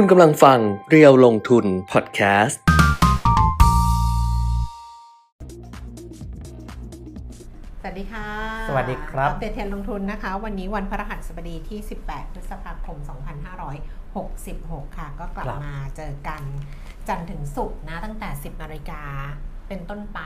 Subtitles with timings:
[0.00, 0.58] คุณกำลังฟัง
[0.90, 2.60] เรียวลงทุนพอดแคสต์
[7.80, 8.28] สวัสดีค่ะ
[8.68, 12.96] สวัสดีครับ อัปเดตเทรนด์ลงทุนนะคะ วันนี้วันพฤหัสบดีที่ 18 พฤษภาคม
[13.76, 16.42] 2566 ค่ะ ก็กลับครับ มาเจอกัน
[17.08, 19.02] จันทร์ถึงศุกร์นะ ตั้งแต่ 10นาฬิกา
[19.68, 20.20] เป็นต้นไป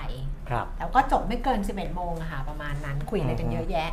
[0.48, 3.90] ครับ แล้วก็จบไม่เกิน 11 โมงอะค่ะ ประมาณนั้นคุยอะไรกันอือฮึเยอะแยะ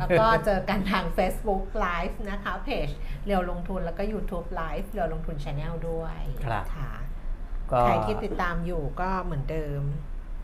[0.00, 2.88] แล้วก็เจอกันทาง Facebook Live นะคะเพจ
[3.26, 6.92] เรียวลงทุนแล้วก็ YouTube Live เรียวลงทุน Channel ด้วยครับค่ะ
[7.72, 9.82] ก็ใครที่ติดตามอยู่ก็เหมือนเดิม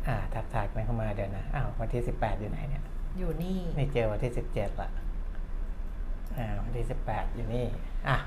[0.06, 2.82] อ่าทักทายกันเข้ามาเดี๋ยวนะอ้าววันที่ 18 อยู่ไหนเนี่ย
[3.18, 4.90] อยู่นี่ไม่เจอวันที่ 17ละ
[6.36, 7.66] อ่าวันที่ 18 อยู่นี่
[8.08, 8.18] อะ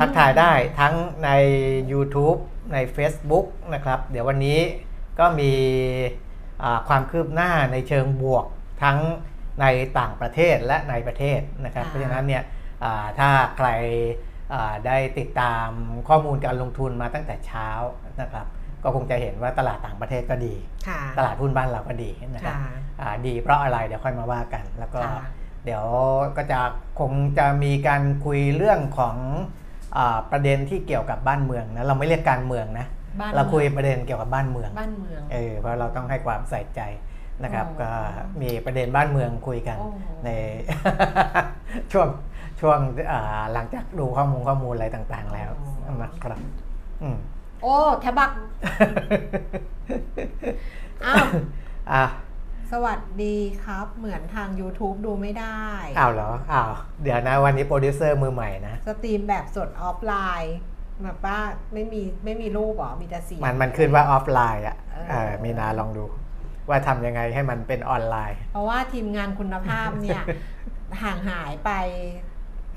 [0.00, 1.30] ทักทายได้ทั้งใน
[1.92, 2.38] YouTube
[2.72, 4.60] ใน Facebook นะครับ เดี๋ยววันนี้
[5.18, 5.52] ก็มี
[6.62, 8.46] อ่าความคืบหน้าในเชิงบวก
[8.82, 8.98] ทั้ง
[9.60, 9.66] ใน
[9.98, 12.42] ต่างประเทศและในประเทศนะครับค่ะเพราะฉะนั้นเนี่ย
[12.84, 13.68] อ่าถ้าใคร
[14.54, 15.68] อ่าได้ติดตาม
[16.08, 17.68] ข้อมูลการลงทุนมาตั้งแต่เช้า
[18.20, 18.46] นะครับ
[18.84, 20.54] ก็คงจะเห็นว่าตลาดต่างประเทศก็ดี
[20.88, 25.24] ค่ะตลาดหุ้นบ้านเราก็ดีนะครับค่ะอ่าดีเพราะอะไรเดี๋ยวค่อยมาว่ากัน แล้วก็ค่ะ
[25.64, 25.84] เดี๋ยว
[26.36, 26.60] ก็จะ
[27.00, 29.16] คงจะมีการคุยเรื่องของ
[29.96, 32.86] อาประเด็นที่เกี่ยวกับบ้านเมืองนะเราไม่เรียกการเมืองนะ
[33.20, 36.80] บ้านเราคุยเมืองประเด็นเกี่ยวกับบ้านเมืองบ้านเมืองเออเพราะเราต้องให้ความใส่ใจ
[37.44, 37.90] นะครับอ๋อก็
[38.42, 39.88] มีประเด็นบ้านเมืองคุยกันโอ้
[40.24, 40.30] ใน
[41.92, 42.08] ช่วง
[42.60, 42.78] ช่วง
[43.12, 45.50] อ่าหลังจากดูข้อมูลข้อมูลอะไรต่างๆ แล้ว
[46.02, 46.40] นะครับ
[47.02, 47.16] อืม
[47.62, 48.30] โอ้대박
[51.04, 51.26] อ้าว
[51.92, 52.04] อะ
[52.72, 55.62] สวัสดีครับ เหมือนทาง YouTube ดูไม่ได้
[55.98, 60.56] อ้าวเหรอ อ้าว เดี๋ยวนะวันนี้โปรดิวเซอร์มือใหม่นะ สตรีมแบบสดออฟไลน์
[61.02, 61.38] แบบว่า
[61.72, 66.04] ไม่มีไม่มีรูปเหรอ มีแต่เสียงมันมันขึ้นว่าออฟไลน์อะเออเออมีนาลองดู
[66.68, 70.22] ว่าทำยังไงให้มันเป็นออนไลน์ เพราะว่าทีมงานคุณภาพเนี่ย
[71.02, 71.70] ห่างหายไป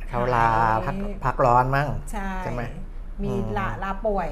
[0.09, 0.47] เขาลา
[0.85, 2.63] พักพักร้อนมั้งใช่ใช่ไหม
[3.23, 4.29] มีอืมลาลาป่วย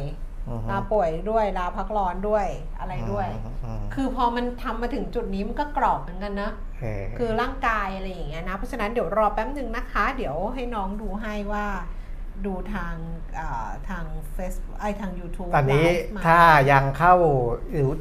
[0.49, 2.47] อือฮึลาป่วยด้วยลาพักร้อนด้วย
[2.79, 6.51] อะไรด้วยอืมอืมคือพอมันทำมาถึงจุดนี้มันก็กรอบเหมือนกันนะ
[6.81, 11.65] เออคือร่างกายอะไรอย่างเงี้ยนะ เพราะฉะนั้นเดี๋ยวรอแป๊บหนึ่งนะคะ เดี๋ยวให้น้องดูให้ว่า
[12.47, 12.93] ดูทาง
[13.35, 14.03] เอ่อทาง
[14.37, 16.39] Facebook ไอยทาง YouTube ตอนนี้ไลฟ์มถ้า
[16.71, 17.15] ยังเข้า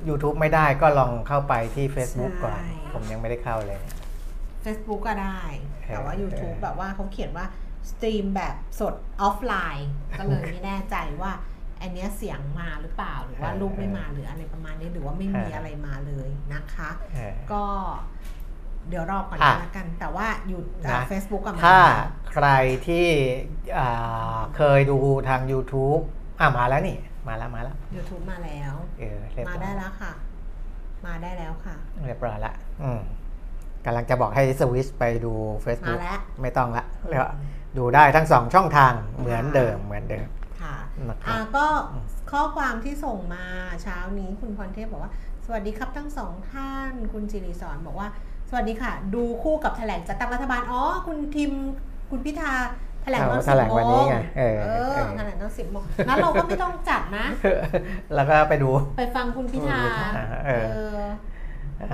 [0.08, 3.80] YouTube ไม่ได้ก็ลองเข้าไปที่ Facebook ก่อนใช่ผมยังไม่ได้เข้าเลย
[4.64, 5.42] Facebook ก็ได้
[5.86, 7.46] แต่ว่าเออ YouTube แบบว่าเขาเขียนว่า
[7.90, 11.32] สตรีมแบบสดออฟไลน์ ก็เลยไม่แน่ใจว่า
[11.80, 17.64] อันเนี้ยเสียงมาหรือเปล่าหรือว่ารูปไม่มาหรืออะไรประมาณนี้หรือว่าไม่มีอะไรมาเลยนะคะเออก็
[18.88, 21.78] เดี๋ยวรอก่อนอะละกัน แต่ว่าอยู่นะเฟซบุ๊กกับถ้า
[22.30, 22.48] ใคร
[22.86, 23.06] ที่
[23.76, 24.98] อ่าเคยดู
[25.28, 26.02] ทาง YouTube
[26.40, 26.98] อะมาแล้วนี่
[27.28, 30.12] มาแล้วมาแล้วยูทูบมาแล้วเออเรียบมาร้อยได้แล้วค่ะ
[31.06, 31.76] มาได้แล้วค่ะ
[32.06, 33.00] เรียบร้อยละอืม
[33.84, 37.24] กำลังจะบอกให้สวิชไปดูมา Facebook แล้วไม่ต้องละแล้ว
[37.78, 40.28] ดูได้ทั้งสองช่องทางเหมือนเดิมเหมือนเดิม
[40.62, 40.74] ค่ะ
[41.08, 41.66] นะครับอ่าก็
[42.32, 43.44] ข้อความที่ส่งมา
[43.82, 45.12] เช้านี้คุณพรเทพบอกว่า
[45.46, 48.08] สวัสดีครับทั้งสองท่าน คุณจิริสอนบอกว่า
[48.54, 51.52] สวัสดีค่ะ ดูคู่กับแถลงจัดตั้งรัฐบาล อ๋อ คุณทิม
[52.10, 52.52] คุณพิธา
[53.02, 57.26] แถลงตอนเอาสิแถบลงโมวันนี้งไงเออเอเอออแถลงตอนสิบโมงงั้นเราก็ไม่ต้องจัดนะ
[58.14, 59.80] แล้วก็ไปดู ไปฟังคุณพิธา
[60.46, 61.00] เออเออ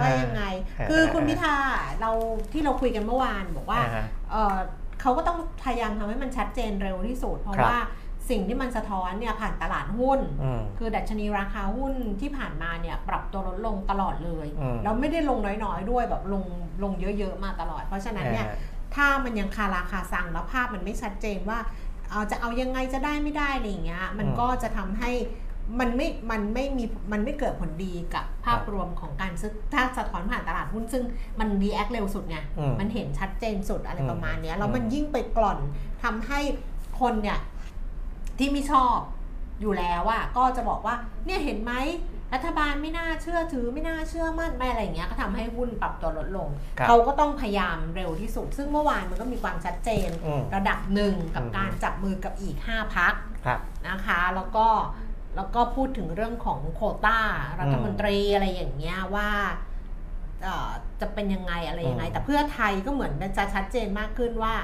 [0.01, 0.43] ว่ายังไง
[0.91, 1.55] คือคุณพิธา
[2.01, 2.11] เรา
[2.53, 4.57] ที่เราคุยกันเมื่อวานบอกว่าอ่าฮะเอ่อ
[5.01, 7.79] เขาก็ต้องพยายามทำให้มันชัดเจนเร็วที่สุด เพราะครับว่า
[8.31, 16.45] สิ่งที่มันสะท้อนเนี่ยผ่านตลาดหุ้นอืมคือดัชนีราคาหุ้นที่ผ่านมาเนี่ยปรับตัวลดลงตลอดเลยอืมแล้วไม่ได้ลงน้อยๆ ด้วยแบบลง
[16.83, 21.59] ลงเยอะๆมาตลอด เพราะฉะนั้นเนี่ยอ่าถ้ามันยังคาราคาซังแล้วภาพมันไม่ชัดเจนว่า
[22.11, 25.11] เอาจะเอายังไงจะได้ไม่ได้อะไรอย่างเงี้ยมันอืมก็จะทำให้
[25.81, 31.05] มันไม่ มันไม่มี มันไม่เกิดผลดีกับภาพครับรวมของการซื้อ ถ้าสะท้อนผ่านตลาดหุ้นซึ่ง
[31.41, 35.59] มันรีแอคเร็วสุดไงอืมมันเห็นชัดเจนสุดอะไรอืมประมาณเนี้ยแล้วมันอืมยิ่งไปกล่อน
[36.03, 36.41] ทำให้
[37.01, 37.39] คนเนี่ย
[38.39, 38.97] ที่ไม่ชอบ
[39.61, 40.95] อยู่แล้วอะก็จะบอกว่า
[41.25, 41.73] เนี่ยเห็นไหม
[42.35, 46.49] รัฐบาลไม่น่าเชื่อถือไม่น่าเชื่อมั่นไม่อะไรอย่างเงี้ยก็ทำให้หุ้นปรับตัวลดลง
[46.79, 53.15] ครับเขาก็ต้องพยายามเร็วที่สุด ซึ่งเมื่อวานมันก็มีความชัดเจนอืมระดับหนึ่งกับอืมการจับมือกับอีก 5พัก
[53.47, 54.67] ครับนะคะ แล้วก็
[55.37, 57.21] แล้วก็พูดถึงเรื่องของโควต้า
[57.61, 59.31] รัฐมนตรีอะไรอย่างเงี้ยว่า
[60.43, 60.71] เอ่อ
[61.01, 64.55] จะเป็นยังไงอะไรยังไงอืมแต่เพื่อไทยก็เหมือนจะชัดเจนมากขึ้นว่า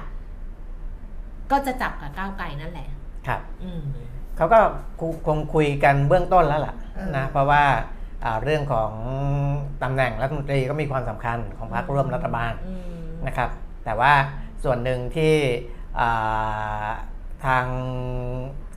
[1.51, 2.89] ก็จะจับกับก้าวไกลนั่นแหละ
[3.29, 3.83] ครับอืม
[4.37, 4.61] เขาก็
[5.27, 7.65] คงคุยกันเบื้องต้นแล้วล่ะเออนะเพราะว่า
[8.25, 8.91] อ่าเรื่องของ
[9.83, 13.51] ตำแหน่งรัฐมนตรีก็มีความสำคัญของพรรคร่วมรัฐบาลอืมนะครับ
[13.85, 14.13] แต่ว่า
[14.65, 15.35] ส่วนหนึ่งที่
[16.01, 16.89] อ่า
[17.47, 17.67] ทาง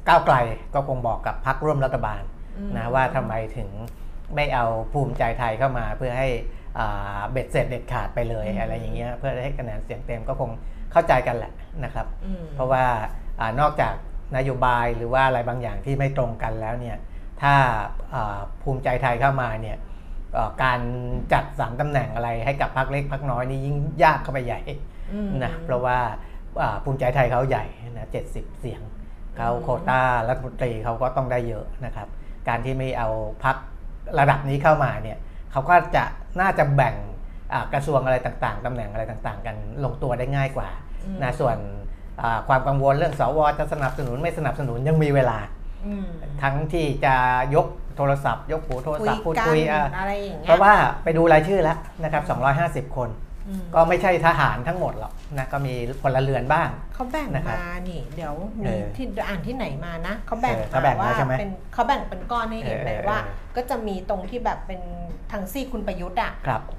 [0.08, 0.36] ก้าวไกล
[0.74, 2.22] ก็คงบอกกับพรรคร่วมรัฐบาล
[2.58, 3.70] อืมนะว่าทำไมถึง
[4.36, 6.30] ไม่เอาภูมิใจไทยเข้ามาเพื่อให้
[6.80, 10.50] อ่าเบ็ดเสร็จเด็ดขาดไปเลยอืมอะไรอย่างเงี้ยเพื่อให้คะแนนเสียงเต็มก็คง
[10.92, 11.52] เข้าใจกันแหละ
[11.84, 12.86] นะครับอืมเพราะว่า
[13.40, 13.96] อานอกจาก
[14.36, 16.98] นโยบายหรือว่าอะไรบางอย่างที่ไม่ตรงกันแล้วเนี่ย
[17.42, 17.54] ถ้า
[18.14, 19.78] อ่าภูมิใจไทยเข้ามาเนี่ย
[20.34, 20.80] เอ่อการ
[21.34, 24.62] จัดสรรตำแหน่งอะไรให้กับพรรคเล็กพรรคน้อยนี่ยิ่งยากเข้าไปใหญ่
[25.14, 25.98] อืมนะเพราะว่า
[26.62, 27.66] อ่าภูมิใจไทยเขาใหญ่
[27.98, 28.82] นะเจ็ดสิบเสียง
[29.38, 32.08] เขาอืมโควต้ารัฐมนตรีเขาก็ต้องได้เยอะนะครับ
[32.48, 33.10] การที่ไม่เอา
[33.44, 33.58] พัก
[34.20, 35.18] ระดับนี้เข้ามาเนี่ย
[35.52, 36.04] เขาก็จะ
[36.42, 36.96] น่าจะแบ่ง
[37.54, 40.70] อ่ากระทรวงอะไรต่างๆตำแหน่งอะไรต่างๆ กันลงตัวได้ง่ายกว่า
[41.06, 41.86] อืมนะส่วนอ่า
[42.48, 45.38] ความกังวลเรื่องสวจะสนับสนุนไม่สนับสนุนยังมีเวลา
[45.86, 46.06] อืม
[46.42, 47.16] ทั้งที่จะ
[47.56, 47.68] ยก
[47.98, 50.74] โทรศัพท์ ยกหูโทรศัพท์พูดกันคุยอะอะไรอย่างเงี้ยเพราะว่า
[51.04, 52.24] ไปดูรายชื่อแล้วนะครับ
[52.90, 53.10] 250 คน
[53.48, 58.34] อืมก็ไม่ใช่ทหารทั้งหมดหรอกนะก็มีพลเรือนบ้างเขาแบ่งนะครับมานี่ เดี๋ยว
[58.66, 64.82] เอมีอที่อ่านที่ไหนมานะเขาแบ่งเออเขาแบ่งมาแล้วว่าใช่ไหมเป็นเขาแบ่งเป็นก้อนให้เห็นเออเลยเออว่าเออก็จะมีตรงที่แบบเป็น
[65.32, 66.77] ทางซี่คุณประยุทธ์อะครับอ่า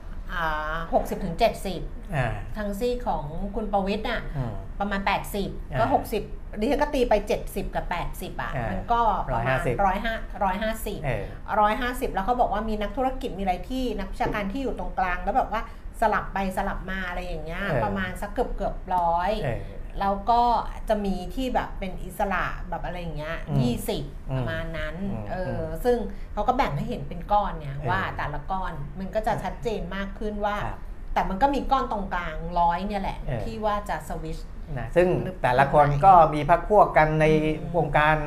[0.95, 1.81] หกสิบถึงเจ็ดสิบ
[2.15, 3.25] อ่าทางซี่ของ
[3.57, 5.01] คุณประวิทย์อะอืมประมาณ
[5.41, 5.89] 80 ก็อ่า
[6.25, 7.15] 60ดิฉันก็ตีไป
[7.45, 7.85] 70 กับ
[8.15, 10.15] 80 อะอ่ามัมันก็ประมาณ150ร้อยห้า
[10.45, 11.25] ร้อยห้าสิบเออ
[11.61, 15.63] ร้อยห้าสิบแล้วเขาบอกว่ามีนักธุรกิจมีอะไรที่นักวิชาการที่อยู่ตรงกลาง แล้วแบบว่า
[16.01, 19.59] สลับไปสลับมาอะไรอย่างเงี้ยเออประมาณสักเกือบเกือบร้อยเออ
[20.01, 20.43] แล้วก็
[20.89, 25.97] จะมีที่แบบเป็นอิสระแบบอะไรอย่างเงี้ยอืมยี่สิบอืมประมาณนั้นอืมเอออซึ่ง
[26.33, 30.79] เขาก็แบ่งให้เห็นเป็นก้อนเนี่ยเออว่าแต่ละก้อนมันก็จะชัดเจนมากขึ้นว่าครับ
[31.15, 34.39] แต่มันก็มีก้อนตรงกลางร้อยเนี่ยแหละเออที่ว่าจะสวิช
[34.79, 37.27] นะซึ่งหรือแต่ละคนก็มีพักพวกกันใน
[37.63, 38.19] อืมวงการ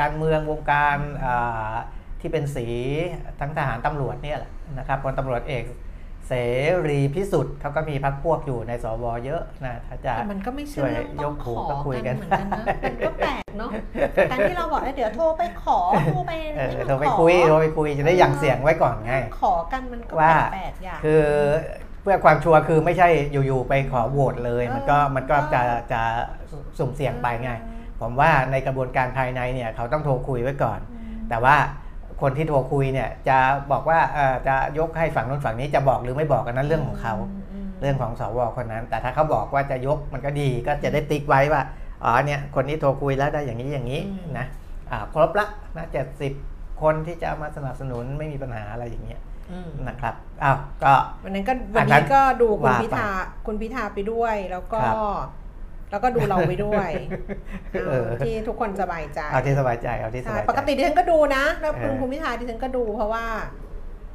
[0.00, 1.72] การเมืองวงการอ่า
[2.20, 2.66] ที่เป็นสี
[3.40, 5.64] ทั้งทหารตำรวจเนี่ยแหละนะครับพลตำรวจเอก
[6.28, 6.32] เส
[6.88, 13.70] รีพิสุทธิ์เขาก็มีพักพวกอยู่ในสวเยอะนะถ้าจะแต่มันก็ไม่ใช่ช่วยเรื่องต้องยกหูขอก็คุยกักันนเหมือนกันนะมันก็แปลกเนาะ
[14.30, 15.78] การที่เราบอกว่าเดี๋ยวโทรไปขอ
[16.12, 21.22] โทรไปเออให้มันเราไปขอคุยเราไปคุยจะได้หยั่งเสียงไว้ก่อนไงขอกันมันก็ว่าแปลกๆอย่างคือ
[22.02, 26.00] เพื่อความชัวร์คือไม่ใช่อยู่ๆไปขอโหวตเลยเออมันก็มันก็เออจะจะ
[26.78, 27.50] สุ่มเสี่ยงไปไง
[28.00, 31.56] ผมว่าในกระบวนการภายในเนี่ยเขาต้องโทรคุยไว้ก่อนอืมแต่ว่า
[32.20, 33.38] คนที่โทรคุยเนี่ยจะ
[33.72, 37.20] บอกว่าเอ่อจะยกให้ฝั่งนู้นฝั่งนี้จะบอกหรือไม่บอกกันนั้นเรื่องของเขาม
[37.80, 41.62] เรื่องของสวคนนั้น แต่ถ้าเขาบอกว่าจะยกมันก็ดีก็จะได้ติ๊กไว้ว่า
[42.04, 44.00] อ๋อเนี่ยคนนี้โทรคุยแล้วได้อย่างนี้อย่างนี้
[44.38, 44.46] นะ
[44.90, 46.32] อ่าครบละนะเจ็ดสิบ
[46.82, 49.20] คนที่จะเอามาสนับสนุนไม่มีปัญหาอะไรอย่างเงี้ย
[49.52, 50.94] อืมนะครับอ้าวก็
[51.24, 53.08] วันนั้นก็อัวันนนั้นี้นก็ดูคุณว่าไปพิธา
[53.46, 54.96] คุณพิธาไปด้วยแล้วก็ครับ
[55.90, 56.90] แล้วก็ดูเราไปด้วย
[57.86, 63.24] เออเอาที่ทุกคนสบายใจเอาที่สบายใจเอาที่สใช่บายใจปกติดิฉันก็ดูนะแล้วคุณเออคุณพิธาดิฉันก็ดูเพราะว่า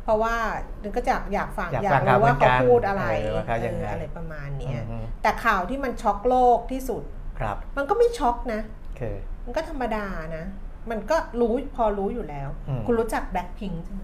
[0.03, 0.35] เพราะว่า
[0.81, 7.03] ดิฉันก็อยากอยากฟังอยากอยาฟักงเขารู้ว่าเหมือนกัเขานพูดอะไรเออว่าเขายังไงเอออะไรประมาณเนี้ยอืมแต่ข่าวที่มันช็อกโลกที่สุด
[7.39, 8.61] ครับ มันก็ไม่ช็อกนะ
[8.99, 9.15] คือ
[9.45, 10.05] มันก็ธรรมดา
[10.37, 10.45] นะ
[10.91, 14.01] มันก็รู้พอรู้อยู่แล้วอืมคุณรู้จักแบล็คพิงใช่ไหม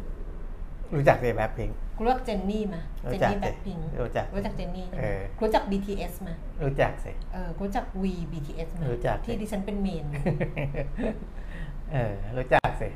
[0.95, 6.29] รู้จักเดย์แบบพิงคุ ณรู้จักเจนนี่ไหมรู้เจนจักนี่แบสิล็คพิงรู้จักรู้จักเจนนี่ใช่ไหมเออรู้จัก BTS ไหม
[6.63, 10.05] รู้จักสิเออรู้จัก V BTS ไหมรู้จักสิที่ดิฉันเป็น main
[11.91, 12.89] เออรู้จักสิ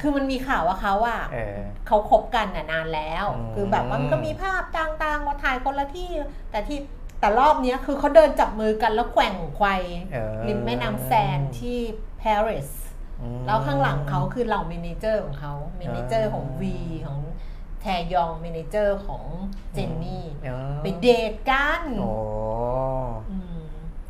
[0.00, 6.10] คือมันมีข่าวว่าเขาอะเออเขาคบกันน่ะนานแล้วอืมคือแบบว่ามันก็มีภาพต่างๆว่าถ่ายคนละที่
[6.50, 6.78] แต่ที่
[7.20, 9.68] แต่รอบเนี้ยคือเขาเดินจับมือกันแล้วแกว่งไขว้
[10.12, 11.78] เออริมแม่น้ำแซนที่
[12.20, 12.70] ปารีส
[13.20, 16.62] อืมแล้วข้างหลังเขาคือเหล่า manager ของเขา manager ของ V
[17.06, 17.18] ของ
[17.80, 19.24] แทยองเมเนเจอร์ของ
[19.74, 22.12] เจนนี่เออไปเดทกัน โอ้
[23.30, 23.49] อืม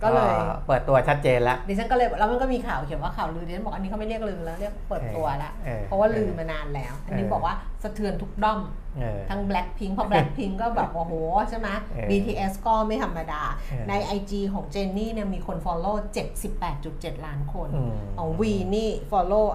[0.03, 0.33] ก็เลย
[0.67, 8.61] เปิดตัวชัดเจนแล้วดิฉันก็เลยแล้วมันก็มีข่าวเขียนว่าข่าวลือดิฉันบอกอันนี้เขาไม่เรียกลือแล้วเรียกเปิดตัวแล้วเออเพราะว่าลือมานานแล้ว อันนี้เออบอกว่าสะเทือนทุกด้อม
[8.99, 11.13] เออทั้ง Blackpink เพราะ Blackpink ก็แบบโอ้โห
[11.51, 15.97] ใช่ไหมเออ BTS ก็ไม่ธรรมดาเออใน IG ของเจนนี่เนี่ยมีคน follow
[16.61, 18.43] 78.7 ล้านคนอืมของ V
[18.75, 19.47] นี่ follow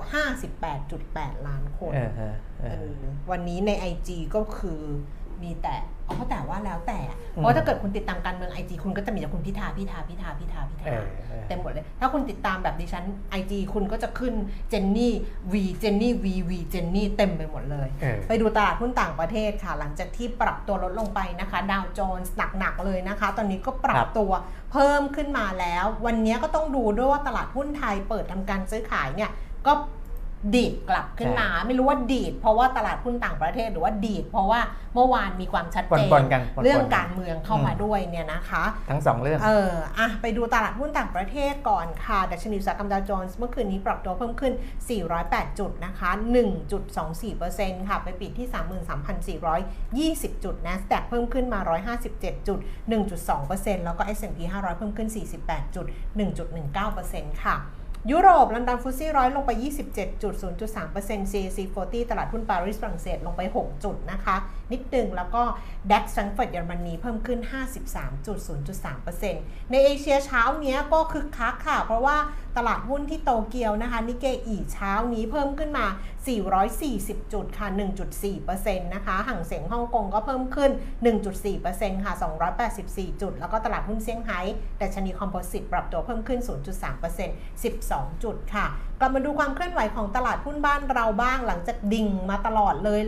[0.68, 4.82] 58.8 ล้านคนเออเออเอเอออวันนี้ใน IG ก็คือ
[5.44, 5.76] มีแต่
[6.10, 7.00] อ๋อแต่ว่าแล้วแต่
[7.36, 13.06] อืมเพราะถ้าเกิดคุณติดตามการเมือง IG คุณก็จะมีแต่คุณพิธาพิธาพิธาพิธาพิธาเออเออเต็มหมดเลย ถ้าคุณติดตามแบบดิฉัน
[13.40, 14.34] IG คุณก็จะขึ้น
[14.70, 15.14] เจนนี่
[15.52, 24.32] วีเจนนี่วีวีเจนนี่เต็มไปหมดเลยเออไปดูตลาดหุ้นต่างประเทศค่ะ หลังจากที่ปรับตัวลดลงไปนะคะ ดาวโจนส์หนักๆเลยนะคะ ตอนนี้ก็ปรัครับบตัว
[24.72, 29.32] เพิ่มขึ้นมาแล้ว วันนี้ก็ต้องดูด้วยว่าตลาดหุ้นไทยเปิดทำการซื้อขายเนี่ย
[29.68, 29.74] ก็
[30.54, 34.60] ดีดกลับขึ้นมา ไม่รู้ว่าดีด เพราะว่าตลาดหุ้นต่างประเทศหรือว่าดีด เพราะว่า
[34.96, 44.54] เมื่อวานมีความชัดเจนปนๆกันปนๆเรื่องการเมืองเข้ามาด้วยเนี่ยนะคะ ทั้งสองเรื่องเอออะไปดูตลาดหุ้นต่างประเทศก่อนค่ะดัชนีอุตสาหกรรมดาวโจนส์เมื่อคืนนี้ปรับตัวเพิ่มขึ้น
[45.06, 46.10] 408 จุดนะคะ
[46.80, 49.40] 1.24%ค่ะไปปิดที่
[50.22, 51.60] 33,420 จุด NASDAQ เพิ่มขึ้นมา
[51.98, 52.60] 157 จุด
[53.22, 55.10] 1.2%แล้วก็ S&P 500 เพิ่มขึ้น
[55.42, 55.86] 48 จุด
[56.66, 57.58] 1.19%ค่ะ
[58.12, 64.36] ยุโรปลอนดอนฟุตซี่ร้อยลงไป 27.0.3% CAC 40 ตลาดหุ้นปารีสฝรั่งเศสลงไป 6 จุดนะคะ
[64.72, 65.44] นิดนึง แล้วก็
[65.92, 67.40] ดัคสังเฟิร์ตเยอรมนีเพิ่มขึ้น
[68.16, 72.18] 53.0.3%ในเอเชียเช้านี้ก็คึกคักค่ะ เพราะว่า
[72.58, 75.86] ตลาดหุ้นที่โตเกียวนะคะนิเกอีเช้านี้เพิ่มขึ้นมา
[76.60, 77.68] 440 จุดค่ะ
[78.32, 80.72] 1.4%นะคะห่างเสียงฮ่องกงก็เพิ่มขึ้น
[81.38, 82.14] 1.4%ค่ะ
[82.68, 84.40] 284 จุด แล้วก็ตลาดหุ้นเซี่ยงไฮ้
[84.82, 86.40] ดัชนีคอมโพสิตปรับตัวเพิ่มขึ้น
[87.02, 88.66] 0.3% 12 จุดค่ะ
[89.00, 93.00] กลับมาดูความเคลื่อนไหวของตลาดหุ้นบ้านเราบ้างหลังจากดิ่งมาตลอดเลย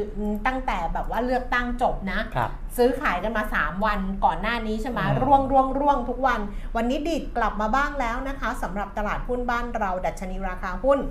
[0.48, 6.40] ตั้งแต่แบบว่าเลือกตั้งจบนะครับซื้อขายกันมา 3 วันก่อนหน้านี้ใช่ไหมอืมร่วงร่วงร่วงทุกวัน
[6.76, 11.02] วันนี้ดีดกลับมาบ้างแล้วนะคะสำหรับตลาดหุ้นบ้านเราดัชนีราคาหุ้น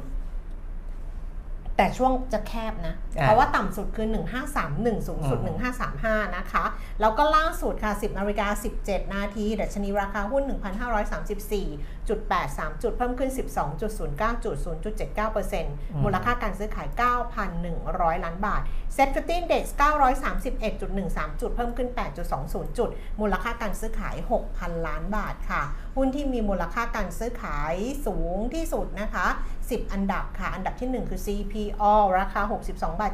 [1.79, 4.07] แต่ช่วงจะแคบนะอ่าเพราะว่าต่ำสุดคือ
[4.57, 5.57] 1531 สูงสุดอืม
[5.97, 6.65] 1535 นะคะ
[7.01, 8.49] แล้วก็ล่าสุดค่ะ 10นาฬิกา
[8.81, 10.43] 17 นาทีดัชนีราคาหุ้น
[12.07, 13.31] 1,534.83 จุดเพิ่มขึ้น
[13.73, 13.81] 12.09
[14.45, 14.57] จุด
[15.17, 16.89] 0.79%มูลค่าการซื้อขาย
[17.57, 18.63] 9,100 ล้านบาท
[18.95, 19.65] เซ็ตฟิฟตี้เด็ก
[20.53, 21.89] 931.13 จุด เพิ่มขึ้น
[22.33, 24.17] 8.20 จุด มูลค่าการซื้อขาย
[24.51, 25.63] 6,000 ล้านบาทค่ะ
[25.97, 27.75] หุ้นที่มีมูลค่าการซื้อขาย
[28.07, 29.27] สูงที่สุดนะคะ
[29.61, 31.85] 10 อันดับค่ะ อันดับที่ 1 คือ CPO
[32.19, 33.13] ราคา 62 บาท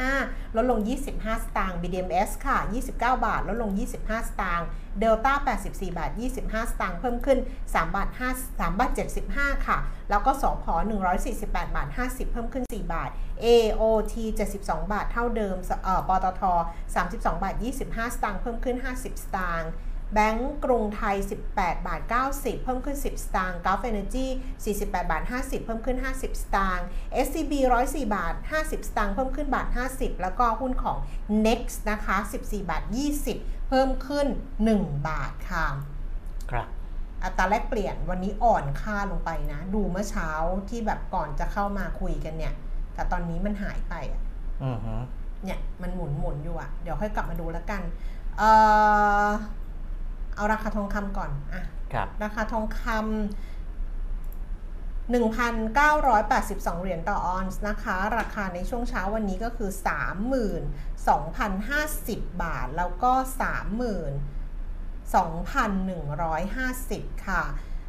[0.00, 0.80] 75 ลดลง
[1.12, 4.68] 25 สตางค์ BDMs ค่ะ 29 บาท ลดลง 25 สตางค์
[5.02, 5.32] Delta
[5.66, 8.90] 84 บาท 25 สตางค์เพิ่มขึ้น 3 บาท5 3บาท
[9.28, 9.78] 75 ค่ะ
[10.10, 10.74] แล้วก็2พอ
[11.24, 13.10] 148 บาท 50 เพิ่มขึ้น 4 บาท
[13.44, 14.14] AOT
[14.54, 16.42] 72 บาทเท่าเดิมเอ่อปตท
[16.92, 17.54] 32 บาท
[17.84, 19.70] 25 สตางค์เพิ่มขึ้น 50 สตางค์
[20.14, 21.16] แบงก์กรุงไทย
[21.52, 22.00] 18 บาท
[22.32, 24.26] 90 เพิ่มขึ้น 10 สตางค์ Gulf Energy
[24.68, 26.86] 48 บาท 50 เพิ่มขึ้น 50 สตางค์
[27.26, 27.52] SCB
[27.86, 30.98] 104 บาท 50 สตางค์เพิ่มขึ้นบาท 50 แล้วก็หุ้นของ
[31.46, 32.82] Next นะคะ 14 บาท
[33.24, 34.26] 20 เพิ่มขึ้น
[34.66, 35.66] 1 บาทค่ะ
[36.50, 36.66] ครับ
[37.24, 40.30] อัตราแลกเปลี่ยนวันนี้อ่อนค่าลงไปนะ ดูเมื่อเช้า
[40.68, 42.54] ที่แบบก่อนจะเข้ามาคุยกันเนี่ย
[42.94, 44.22] แต่ตอนนี้มันหายไปอะ
[44.64, 44.94] อือฮึ
[45.44, 47.82] เนี่ยมันหมุนหมุนอยู่อะเดี๋ยวค่อยกลับมาดูแล้วกัน
[48.38, 48.42] เอ
[49.26, 49.28] อ
[50.36, 53.57] เอาราคาทองคำก่อนอะครับราคาทองคำ
[55.08, 59.70] 1,982 เหรียญต่อออนซ์นะคะ ราคาในช่วงเช้าวันนี้ก็คือ
[62.26, 63.12] 32,050 บาท แล้วก็
[66.38, 67.44] 32,150 ค่ะ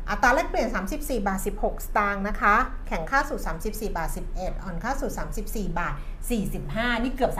[0.09, 2.55] อัตราแลกเปลี่ยน 34 บาท 16 สตางค์นะคะ
[2.87, 5.11] แข่งค่าสุด34 บาท 11 อ่อนค่าสุด
[5.41, 5.93] 34 บาท
[6.49, 7.33] 45 นี่เกือบ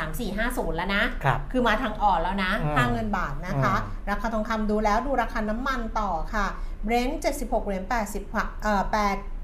[0.73, 6.45] 3450 แล้วนะ ครับ คือมาทางอ่อนแล้วนะอืมค่าเงินบาทนะคะอืมราคาทองคำดูแล้วดูราคาน้ำมันต่อค่ะ
[6.83, 8.83] เบรนท์76 เหรียญ80เอ่อ
[9.13, 9.38] 8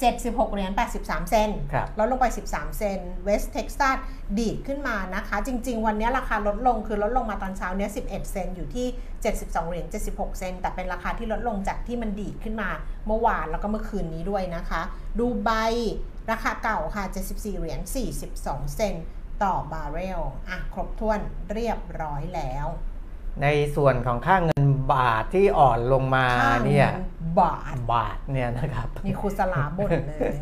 [0.00, 3.96] 76 เหรียญ 83 เซนต์ครับลดลงไป 13 เซนต์ West Texas
[4.38, 8.86] ดีดขึ้นมานะคะ จริง ๆ วันนี้ราคาลดลงคือลดลงมาตอนเช้าเนี้ย11 เซนต์อยู่ที่
[9.28, 12.70] 72 เหรียญ 76 เซนต์แต่เป็นราคาที่ลดลงจากที่มันดีดขึ้นมา
[13.06, 14.82] เมื่อวานแล้วก็เมื่อคืนนี้ด้วยนะคะ
[15.20, 15.50] ดูไบ
[16.30, 17.80] ราคาเก่าค่ะ 74 เหรียญ
[18.26, 18.94] 42 เซน
[19.42, 21.20] ต่อบาร์เรล อะ ครบถ้วน
[21.52, 22.66] เรียบร้อยแล้ว
[23.42, 30.34] ในส่วนของค่าเงินบาทที่อ่อนลงมาค่าเนี่ยงิบาทบาทเนี่ยนะครับมีครูสลาบ่นเลย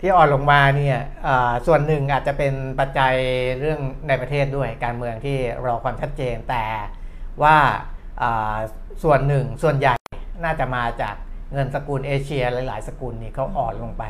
[0.00, 3.14] ที่อ่อนลงมาเนี่ยอ่าส่วนหนึ่งอาจจะเป็นปัจจัย
[3.60, 6.64] เรื่องในประเทศด้วยการเมืองที่รอความชัดเจนแต่
[7.42, 7.56] ว่า
[8.22, 8.56] อ่า
[9.02, 9.94] ส่วนหนึ่งส่วนใหญ่
[10.44, 11.14] น่าจะมาจาก
[11.52, 14.04] เงินสกุลเอเชีย หลาย ๆ สกุลนี่เขาอ่อนลงไป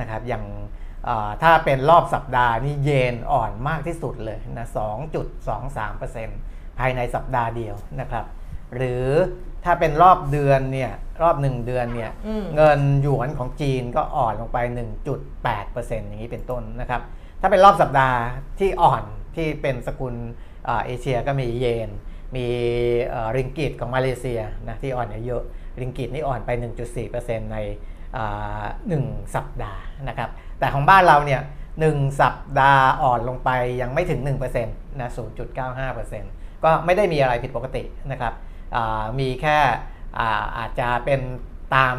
[0.00, 0.44] นะครับ อย่าง
[1.08, 4.68] อ่าถ้าเป็นรอบสัปดาห์นี่เยนอ่อนมากที่สุดเลยนะ
[6.12, 8.24] 2.23% ภายในสัปดาห์เดียวนะครับ
[8.74, 9.06] หรือ
[9.64, 14.58] ถ้าเป็นรอบเดือนเนี่ยรอบหนึ่งเดือนเนี่ยอืมเงินหยวนของจีนก็อ่อนลงไป
[15.34, 17.02] 1.8%อย่างนี้เป็นต้นนะครับ
[17.40, 18.18] ถ้าเป็นรอบสัปดาห์
[18.60, 19.02] ที่อ่อน
[19.36, 20.14] ที่เป็นสกุล
[20.68, 21.90] อ่าเอเชียก็มีเยน
[22.36, 22.46] มี
[23.08, 25.42] เอ่อริงกิตของมาเลเซียนะที่อ่อนเยอะ
[25.80, 26.50] ริงกิตนี่อ่อนไป
[27.00, 27.58] 1.4%ใน
[28.16, 29.04] อ่าหนึ่ง
[29.34, 31.40] สัปดาห์นะครับ แต่ของบ้านเราเนี่ย
[31.80, 33.50] หนึ่งสัปดาห์อ่อนลงไป
[33.80, 34.20] ยังไม่ถึง
[34.54, 35.10] 1%นะ
[35.70, 36.22] 0.95%
[36.64, 38.32] ก็ไม่ได้มีอะไรผิดปกตินะครับ
[38.76, 39.58] อ่ามีแค่
[40.18, 41.20] อ่าอาจจะเป็น
[41.74, 41.94] ตาม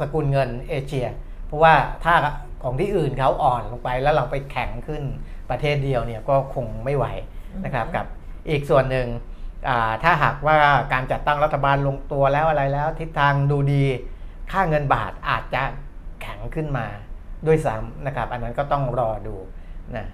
[0.00, 1.06] สกุลเงินเอเชีย
[1.46, 1.74] เพราะว่า
[2.04, 2.14] ถ้า
[2.62, 5.02] ของที่อื่นเขาอ่อนลงไปแล้วเราไปแข็งขึ้น
[5.50, 7.06] ประเทศเดียวเนี่ยก็คงไม่ไหว
[7.64, 8.06] นะครับอือฮึกับ
[8.50, 9.06] อีกส่วนหนึ่ง
[9.68, 10.56] อ่าถ้าหากว่า
[10.92, 13.84] การจัดตั้งรัฐบาลลงตัวแล้วอะไรแล้ว ทิศทางดูดี
[14.52, 15.62] ค่าเงินบาทอาจจะ
[16.22, 16.86] แข็งขึ้นมา
[17.46, 19.36] ด้วยซ้ำนะครับ อันนั้นก็ต้องรอดู
[19.96, 20.06] นะ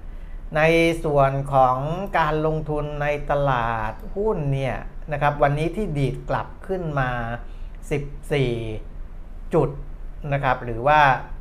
[0.56, 0.62] ใน
[1.04, 1.76] ส่วนของ
[2.18, 4.76] การลงทุนในตลาดหุ้นเนี่ย
[5.12, 7.10] นะครับวันนี้ที่ดีดกลับขึ้นมา
[8.72, 9.70] 14 จุด
[10.32, 11.00] นะครับหรือว่า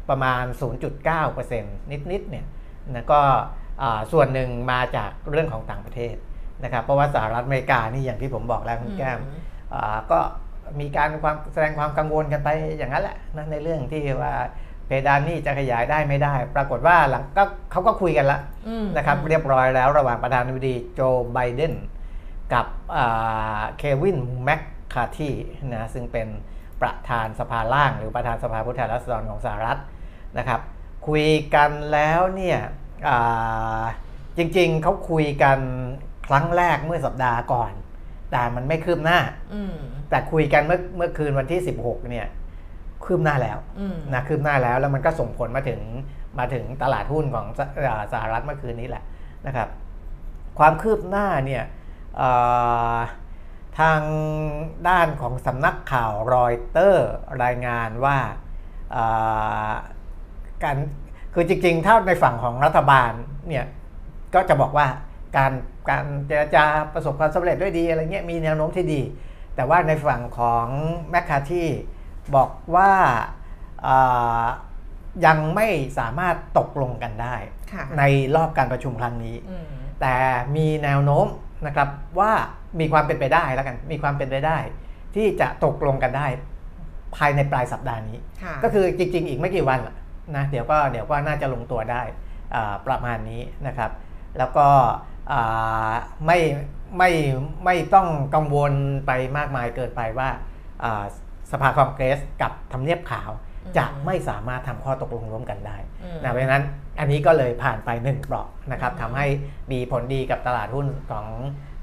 [0.10, 0.44] ประมาณ
[1.02, 1.62] 0.9%
[2.12, 2.46] นิดๆเนี่ย
[2.94, 3.22] นะก็
[3.82, 6.16] อ่าส่วนหนึ่งมาจากเรื่องของต่างประเทศ
[6.64, 9.42] นะครับเพราะว่าสหรัฐอเมริกานี่อย่างที่ผมบอกแล้วคุณแก้มอืม
[9.74, 10.20] อ่าก็
[10.80, 14.34] มีการความแสดงความกังวลกันไปอย่างนั้นแหละนะในเรื่องที่ว่า
[14.88, 21.01] เพดานหนี่จะขยายได้ไม่ได้ ปรากฏว่าหลังก็เขาก็คุยกันละอืมนะครับเรียบร้อยแล้วระหว่างประธานาธิบดีโจ
[21.34, 21.74] ไบเดน
[22.53, 22.65] กับ
[23.77, 24.62] เควินแมค
[24.94, 25.32] คาที
[25.74, 26.27] นะซึ่งเป็น
[26.82, 29.79] ประธานสภาล่าง หรือประธานสภาผู้แทนราษฎรของสหรัฐ
[30.38, 30.62] นะครับ
[31.08, 31.25] คุย
[31.56, 32.60] กันแล้วเนี่ย
[33.08, 33.84] อ่า
[34.38, 35.60] จริงๆเขาคุยกัน
[36.27, 37.72] ครั้งแรกเมื่อสัปดาห์ก่อน
[38.32, 39.20] แต่มันไม่คืบหน้า
[39.53, 39.75] อืม
[40.10, 42.27] แต่คุยกันเมื่อเมื่อคืนวันที่ 16เนี่ย
[43.06, 45.82] คืบหน้าแล้วอืมนะคืบหน้าแล้วแล้วมันก็ส่งผลมาถึง
[46.39, 49.04] มาถึงตลาดหุ้นของสอ่าสหรัฐเมื่อคืนนี้แหละ
[49.48, 49.68] นะครับ
[50.60, 51.63] ความคืบหน้าเนี่ย
[52.18, 52.30] เอ่
[52.96, 52.98] อ
[53.80, 54.01] ทาง
[54.89, 57.10] ด้านของสำนักข่าวรอยเตอร์
[57.44, 58.18] รายงานว่า
[58.92, 59.04] เอ่
[59.70, 59.72] อ
[60.63, 60.77] การ
[61.34, 63.12] คือจริงๆถ้าในฝั่งของรัฐบาล
[63.50, 63.66] เนี่ย
[64.36, 64.88] ก็จะบอกว่า
[65.38, 65.51] การ
[65.89, 69.01] การเจรจาประสบความสำเร็จด้วยดีอะไรเงี้ยมีแนวโน้มที่ดี
[69.56, 70.68] แต่ว่าในฝั่งของ
[71.10, 71.68] แมคคาที่
[72.36, 72.91] บอกว่า
[73.84, 73.98] เอ่
[74.41, 74.43] อ
[75.25, 75.67] ยังไม่
[76.00, 77.36] สามารถตกลงกันได้
[77.74, 78.03] ค่ะใน
[78.36, 79.67] รอบการประชุมครั้งนี้อืม
[80.01, 80.15] แต่
[80.55, 81.27] มีแนวโน้ม
[81.67, 82.31] นะครับว่า
[82.79, 84.57] มีความเป็นไปได้แล้วกัน มีความเป็นไปได้
[85.15, 86.27] ที่จะตกลงกันได้
[87.15, 89.79] ภายในปลายสัปดาห์นี้ค่ะก็คือจริง ๆ อีกไม่กี่วัน
[90.36, 92.01] นะเดี๋ยวก็เดี๋ยวก็น่าจะลงตัวได้
[92.55, 93.91] อ่าประมาณนี้นะครับ
[94.38, 94.67] แล้วก็
[95.31, 95.93] อ่า
[96.25, 96.39] ไม่
[96.98, 97.10] ไม่
[97.65, 98.74] ไม่ต้องกังวล
[99.07, 100.29] ไปมากมายเกินไปว่า
[100.84, 101.03] อ่า
[101.51, 103.32] สภาคองเกรสกับทำเนียบขาว
[103.63, 106.63] อืมจะไม่สามารถทำข้อตกลงร่วมกันได้อืมนะเพราะฉะนั้น
[107.00, 109.27] อันนี้ก็เลยผ่านไป1เปราะนะครับอืมทำให้
[109.72, 111.27] มีผลดีกับตลาดหุ้นของ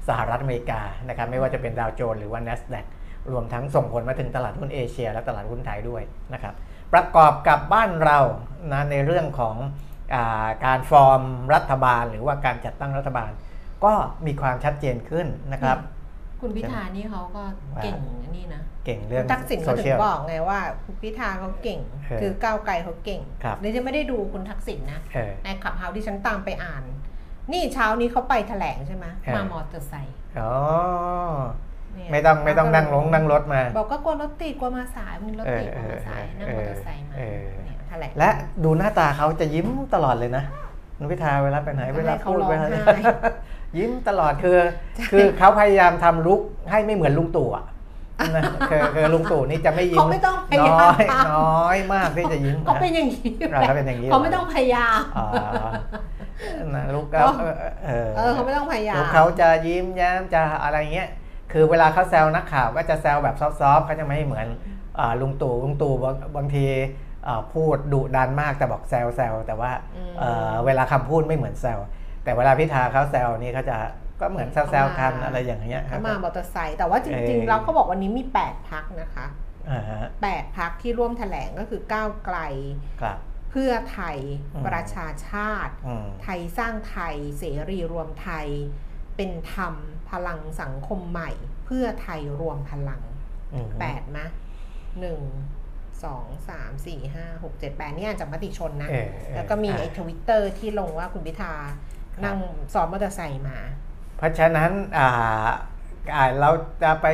[0.07, 2.85] สหรัฐอเมริกานะครับไม่ว่าจะเป็นดาวโจนส์หรือว่า NASDAQ
[3.31, 6.03] รวมทั้งส่งผลมาถึงตลาดหุ้นเอเชีย และตลาดหุ้นไทยด้วย
[6.33, 6.53] นะครับ
[6.93, 8.19] ประกอบกับบ้านเรา
[8.71, 9.55] นะในเรื่องของ
[10.15, 11.21] อาการฟอร์ม
[11.53, 13.31] รัฐบาล หรือว่าการจัดตั้งรัฐบาล
[13.85, 13.93] ก็
[14.25, 15.77] มีความชัดเจนขึ้นนะครับ
[16.45, 17.43] คุณพิธานี่เขาก็
[17.83, 26.83] เก่งอันนี่นะเก่งเรื่องคุณทักษิณโซเขาถึเชีงยลบอกไงว่าคุณพิธาเขาเก่งเออคือก้าวไกลเขาเก่งครับดิฉันไม่ได้ดูคุณทักษิณนะเออในขับเฮาที่ฉันตามไปอ่าน
[27.51, 30.51] นี่เช้านี้เขาไปแถลงใช่ไหมเออมามอเตอร์ไซค์อ๋อ
[31.95, 38.29] เนี่ยไม่ต้องไม่ต้องนั่งลงนั่งรถมา บอกก็กลัวรถติดกลัวมาสายมีรถติดกเอลัวอมาสายเออนั่งมอเตอร์ไซค์มาเออเนี่ยแถลงและ
[38.63, 40.43] ดูหน้าตาเขาจะยิ้มตลอดเลยนะ
[40.99, 42.99] นุพิธาเวลาไปไหนก็ให้เวลาพูดเขาร้องเวลาไห้
[43.77, 44.57] ยิ้มตลอดคือ
[45.11, 47.65] คือเขาพยายามทำลุกให้ไม่เหมือนลุงตู่อะ
[48.35, 55.27] นะคือคือลุงตู่นี่จะไม่ยิ้มเขาไม่ต้องพยายามน้อยทำน้อยมากที่จะยิ้มเขาเป็นอย่างนี้อ่าเขาเป็นอย่างนี้เขาไม่ต้องพยายามอ๋อ
[56.75, 61.09] นะลุกก็เขาเออเออเออเขาไม่ต้องพยายามลุกเขาจะยิ้มแย้มจะอะไรเงี้ย
[61.51, 64.47] คือเวลาเขาแซวนักข่าวก็จะแซวแบบซอฟต์ๆเขาจะไม่เหมือน
[64.99, 66.67] อ่าลุงตู่ลุงตู่บางบางที
[67.27, 71.79] อ่าพูดดุดันมากแต่บอกแซวแซวแต่ว่าอืมเอ่อเวลาคำพูดไม่เหมือนแซว
[72.25, 73.77] แต่เวลาพิธาเขาแซวนี่เขาจะ
[74.21, 79.25] ก็เหมือนแซวๆกันอะไรอย่างเงี้ยครัเขาบมามอเตอร์ไซค์แต่ว่าจริงเออๆแล้วเขาบอกวันนี้มี 8พักนะคะ
[79.71, 82.37] อ่าฮะ8พักที่ร่วมแถลงก็คือก้าวไกล
[83.01, 83.17] ครับ
[83.51, 84.17] เพื่อไทย
[84.53, 88.47] อืมประชาชาติอืมไทยสร้างไทยเสรีรวมไทย
[89.15, 89.73] เป็นธรรม
[90.11, 91.31] พลังสังคมใหม่
[91.65, 93.01] เพื่อไทยรวมพลัง
[93.53, 94.27] อืม8มะ
[94.99, 95.19] หนึ่ง
[96.03, 101.53] สองสามสี่ห้าหกเจ็ดแปดนี่อ่านจากมติชนนะเออเออแล้วก็มีไอ้อ่าทวิตเตอร์ที่ลงว่าคุณพิธา
[102.23, 102.37] นั่ง
[102.73, 103.57] ซ้อมมอเตอร์ไซค์มา
[104.17, 105.49] เพราะฉะนั้นอ่า
[106.15, 106.49] อ่าเรา
[106.83, 107.07] จะไป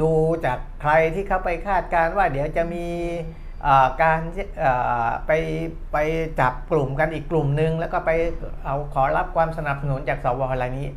[0.00, 0.12] ดู
[0.46, 2.86] จากใครที่เขาไปคาดการณ์ว่าเดี๋ยวจะมี
[3.66, 4.20] อ่าการ
[4.62, 5.32] อ่าไป
[5.92, 5.96] ไป
[6.40, 8.10] จับกลุ่มกันอีกกลุ่มหนึ่งแล้วก็ไป
[8.64, 10.88] เอาขอรับความสนับสนุนจากสวอะไรนี้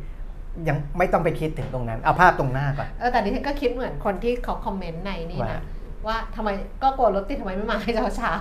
[0.68, 5.62] ยังไม่ต้องไปคิดถึงตรงนั้น เอาภาพตรงหน้าก่อนเออแต่ดิฉันก็คิดเหมือนคนที่เขาคอมเมนต์ในนี่ว่านะ
[6.06, 6.48] ว่าทำไม
[6.82, 8.32] ก็กลัวรถติดทำไมไม่มาให้เช้าเช้า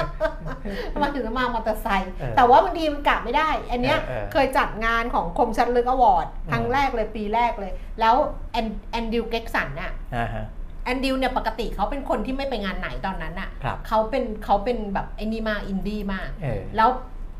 [0.00, 8.14] ๆทำไมถึงต้องมามอเตอร์ไซค์เออแต่ว่าบางทีมันกลับไม่ได้ อันเนี้ยเออเออเคยจัดงานของคมชัดลึก Award อืมครั้งแรกเลยปีแรกเลย แล้ว
[8.52, 10.44] แอนแอนดริวเกร้กสันน่ะอ่าฮะ
[10.84, 16.90] แอนดริวเนี่ยปกติเขาเป็นคนที่ไม่ไปงานไหนตอนนั้นน่ะครับเขาเป็นเขาเป็นแบบไอ้นี่มากอินดี้มากเออแล้ว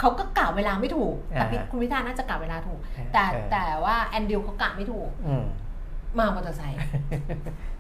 [0.01, 5.35] เขาก็กะเวลาไม่ถูกแต่พี่อ่าฮะคุณพิธาน่าจะกะเวลาถูกเออแต่เออแต่ว่าแอนดริวเขากะไม่ถูกอื
[6.18, 6.77] มมามอเตอร์ไซค์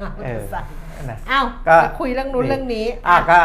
[0.00, 0.72] มามอเตอร์ไซค์
[1.10, 3.40] นะอ้าวก็จะคุยเรื่องนู้นดีเรื่องนี้อะก็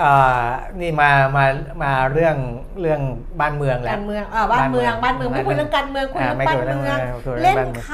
[0.00, 0.46] อ่า
[0.80, 1.44] นี่มา มา
[1.82, 2.36] มาเรื่อง
[2.80, 3.00] เรื่อง
[3.40, 7.86] บ้านเมืองแหละการเมืองอ่าบ้านเมือง บ้าบ้านนเมืเมือองงไม่คุยเรื่องการเมืองคุยอ่าเรื่องไม่บ้าคุนยเรื่องเมืองคุยเรื่องเล่นบ้านเมือง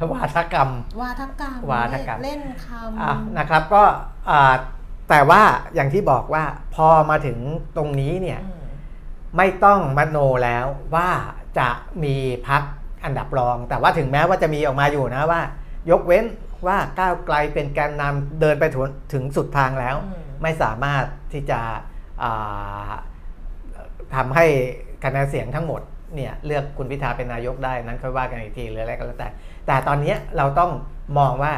[0.00, 2.68] ควาทกรรมำวาทกรรม วาทกรรม เล่นค
[3.00, 3.82] อะำนะครับ ก็
[4.30, 4.54] อ่า
[5.10, 5.42] แต่ว่า
[5.74, 7.38] อย่างที่บอกว่าพอมาถึง
[7.76, 8.64] ตรงนี้เนี่ยอืม
[9.36, 11.10] ไม่ต้องมโนแล้วว่า
[11.58, 11.68] จะ
[12.02, 12.16] มี
[12.48, 12.62] พัก
[13.04, 15.40] อันดับรอง แต่ว่าถึงแม้ว่าจะมีออกมาอยู่นะว่า
[15.90, 16.24] ยกเว้น
[16.66, 18.82] ว่าก้าวไกลเป็นแกนนำเดินไปถึง
[19.12, 21.60] ถึงสุดทางแล้วอืมไม่สามารถที่จะ
[22.22, 22.90] อ่า
[24.14, 24.46] ทำให้
[25.04, 25.80] คะแนนเสียงทั้งหมด
[26.14, 29.28] เนี่ยเลือกคุณพิธาเป็นนายกได้นั้นค่อยว่ากันอีกทีหรืออะไรก็แล้วแต่
[29.66, 30.70] แต่ตอนนี้เราต้อง
[31.18, 31.52] มองว่า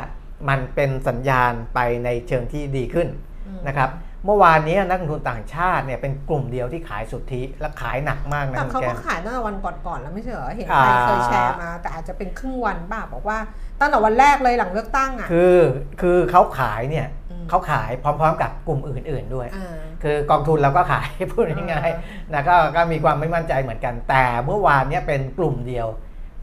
[0.49, 3.09] มันเป็นสัญญาณไปในเชิงที่ดีขึ้น
[3.47, 3.91] อืมนะครับ
[4.25, 13.39] เมื่อวานนี้นักลงทุนต่างชาติเนี่ยเป็นกลุ่มเดียวที่ขายสุทธิและขายหนักมากนะแต่คุณเขาแก้ก็มขายตั้งแต่วันก่อนๆแล้วไม่ใช่เหรอเห็นอ่าใครเคยแชร์มา แต่อาจจะเป็นครึ่งวันบ้าบอกว่า
[13.81, 15.59] ตั้งแต่วันแรกเลยหลังเลือกตั้งอะคือ
[16.01, 25.87] คือเขาขายเนี่ยอืมเขาขายพร้อมๆ กับกลุ่มอื่น ๆด้วยอ่าคือกองทุนเราก็ขายพูดง่ายๆนะก็ก็มีความไม่มั่นใจเหมือนกัน แต่เมื่อวานเนี้เป็นกลุ่มเดียว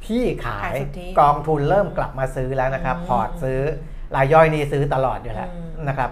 [0.07, 3.59] ที่ขายขายสุทธิกองทุนเริ่มกลับมาซื้อแล้วนะครับอืมพอร์ตซื้อ
[4.15, 6.11] รายย่อยนี่ซื้อตลอดอยู่แล้วอืมนะครับ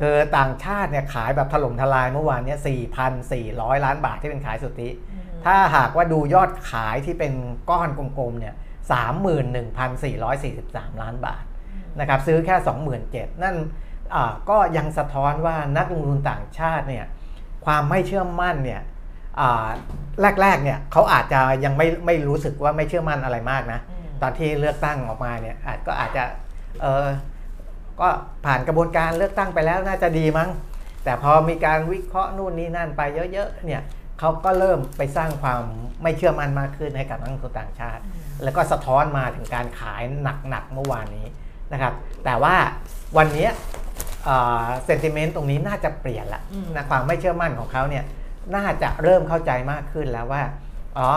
[0.00, 2.56] คือต่างชาติเนี่ยขายแบบถล่มทลายเมื่อวานเนี้
[3.20, 7.32] 4,400 ล้านบาทที่เป็นขายสุทธิอืมถ้าหากว่าดูยอดขายที่เป็น
[7.70, 8.54] ก้อนกลมๆเนี่ย
[9.72, 11.44] 31,443 ล้านบาท
[12.00, 12.56] นะครับซื้อแค่
[12.96, 13.56] 27,000นั่น
[14.14, 17.04] อ่าก็ยังสะท้อนว่านักลงทุนต่างชาติเนี่ย
[17.64, 18.82] ความไม่เชื่อมั่นเนี่ย
[19.40, 19.66] อ่า
[20.42, 26.24] แรกๆเนี่ยเขาอาจจะยังไม่ไม่รู้สึกว่าไม่เชื่อมั่นอะไรมากนะอืมตอนที่เลือกตั้งออกมาเนี่ยอาจก็อาจจะ
[26.82, 27.06] เออ
[28.00, 28.08] ก็
[28.44, 30.48] ผ่านกระบวนการเลือกตั้งไปแล้วน่าจะดีมั้ง
[31.04, 33.02] แต่พอมีการวิเคราะห์นู่นนี่นั่นไป
[33.32, 33.82] เยอะๆเนี่ย
[34.18, 35.62] เขาก็เริ่มไปสร้างความ
[36.02, 38.02] ไม่เชื่อมั่นมากขึ้นให้กับนักลงทุนต่างชาติ
[38.42, 40.02] แล้วก็สะท้อนมาถึงการขาย
[40.50, 41.26] หนักๆเมื่อวานนี้
[41.72, 41.92] นะครับ
[42.24, 42.54] แต่ว่า
[43.16, 43.48] วันนี้
[44.24, 48.04] เซนติเมนต์ตรงนี้น่าจะเปลี่ยนละอืมนะความไม่เชื่อมั่นของเขาเนี่ย
[48.56, 50.42] น่าจะเริ่มเข้าใจมากขึ้นแล้วว่า
[50.98, 51.08] อ๋อ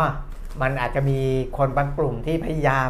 [0.61, 1.19] มันอาจจะมี
[1.57, 2.89] คนบางกลุ่มที่พยายาม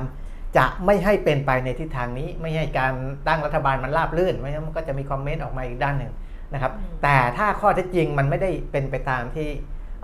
[0.58, 2.94] จะไม่ให้เป็นไปในทิศทางนี้ ไม่ให้การ
[3.28, 6.14] ตั้งรัฐบาลมันราบรื่นไม่งั้นมันก็จะมีคอมเมนต์ออกมาอีกด้านหนึ่ง
[6.54, 9.50] นะครับอืมแต่ถ้าข้อเท็จจริงมันไม่ได้เป็นไปตามที่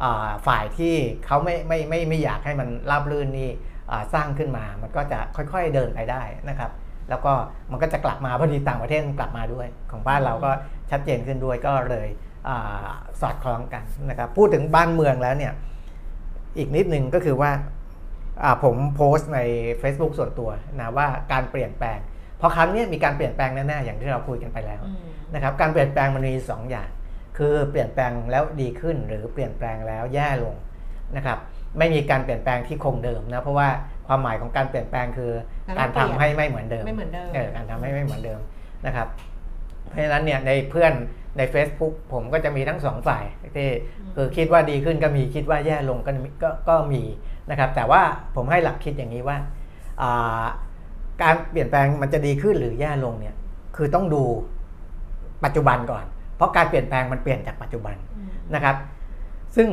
[0.04, 3.50] อ่าฝ่ายที่เขาไม่ไม่ไม่ไม่อยากให้มันราบรื่นนี่
[3.92, 6.72] อ่าสร้างขึ้นมา มันก็จะค่อยๆเดินไปได้นะครับ
[7.10, 7.34] แล้วก็
[7.72, 10.52] มันก็จะกลับมาพอดีต่างประเทศมันกลับมาด้วย ของบ้านเราก็
[10.92, 12.08] ชัดเจนขึ้นด้วยก็เลย
[12.48, 12.88] อา
[13.22, 15.54] สอดคล้องกันนะครับ พูดถึงบ้านเมืองแล้วเนี่ย
[16.58, 17.83] อีกนิดนึงก็คือว่าอ่า
[18.64, 19.40] ผมโพสต์ใน
[19.82, 22.00] Facebook ส่วนตัวนะว่าการเปลี่ยนแปลง
[22.38, 24.98] เพราะครั้งเนี้ยมีการเปลี่ยนแปลงแน่ๆอย่างที่เราคุยกันไปแล้วอืม
[25.34, 26.90] นะครับการเปลี่ยนแปลงมันมีสองอย่าง
[27.38, 30.56] คือเปลี่ยนแปลงแล้วดีขึ้นหรือเปลี่ยนแปลงแล้วแย่ลง
[31.16, 31.38] นะครับ
[31.78, 33.70] ไม่มีการเปลี่ยนแปลงที่คงเดิมนะเพราะว่า
[34.08, 35.32] ความหมายของการเปลี่ยนแปลงคือ
[35.66, 38.40] แล้วก็การเปลี่ทำยนให้ไม่เหมือนเดิมไม่เหมือนเดิมเออการทำให้ไม่เหมือนเดิม
[38.86, 39.08] นะครับ
[39.90, 40.94] เพราะฉะนั้นเนี่ยในเพื่อน
[41.38, 43.24] ใน Facebook ผมก็จะมีทั้งสองฝ่าย
[43.56, 43.70] ที่
[44.16, 47.02] คือคิดว่าดีขึ้นก็มีคิดว่าแย่ลงก็มีก็ก็มี
[47.50, 48.02] นะครับแต่ว่า
[48.36, 49.38] ผมให้หลักคิดอย่างนี้ว่า
[50.02, 50.44] อ่า
[51.22, 53.36] การเปลี่ยนแปลงมันจะดีขึ้นหรือแย่ลงเนี่ย
[53.76, 54.24] คือต้องดู
[55.44, 58.76] ปัจจุบันก่อน เพราะการเปลี่ยนแปลงมันเปลี่ยนจากปัจจุบันอืมนะครับ
[59.56, 59.70] ซึ่ง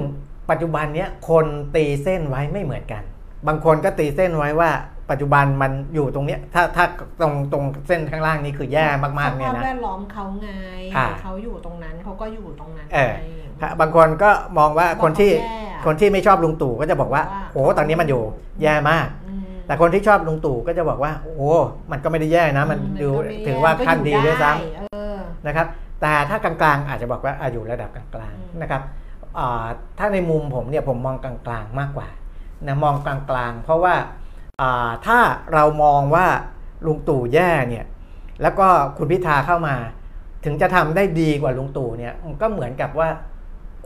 [0.50, 3.02] ปัจจุบันเนี้ยคนตีเส้นไว้ไม่เหมือนกัน
[3.46, 4.70] บางคนก็ตีเส้นไว้ว่า
[5.10, 6.84] ปัจจุบันมันอยู่ตรงเนี้ยถ้าถ้า
[7.20, 10.48] ตรงตรงเส้นข้างล่างนี้คือแย่มากๆเนี่ยสภาพนะแวดล้อมเขาไง
[10.96, 13.24] อ่าเขาอยู่ตรงนั้นเขาก็อยู่ตรงนั้นเออไง
[13.60, 18.22] ครับบางคนก็มองว่าบอกคนที่เขาแย่อะ คนที่ไม่ชอบลุงตู่ก็จะบอกว่าว่าโอ้ตอนนี้มันอยู่
[18.62, 21.50] แย่มากอืมแต่คนที่ชอบลุงตู่ก็จะบอกว่า โอ้
[21.90, 25.66] มันก็ไม่ได้แย่นะ มันอืดูก็ไม่ถือว่าขั้นดีด้วยซ้ำก็อเออนะครับ
[26.00, 28.82] แต่ถ้ากลางๆอาจจะบอกว่าอะอยู่ระดับกลางอืมๆนะครับ
[29.38, 29.66] อ่า
[29.98, 32.08] ถ้าในมุมผมเนี่ยผมมองกลางๆมากกว่า
[32.66, 33.16] นะมองกลา
[33.50, 33.94] งๆ เพราะว่า
[34.60, 35.18] อ่าถ้า
[35.52, 36.26] เรามองว่า
[36.86, 37.84] ลุงตู่แย่เนี่ย
[38.42, 38.66] แล้วก็
[38.96, 39.76] คุณพิธาเข้ามา
[40.44, 43.08] ถึงจะทำได้ดีกว่าลุงตู่เนี่ยมันก็เหมือนกับว่า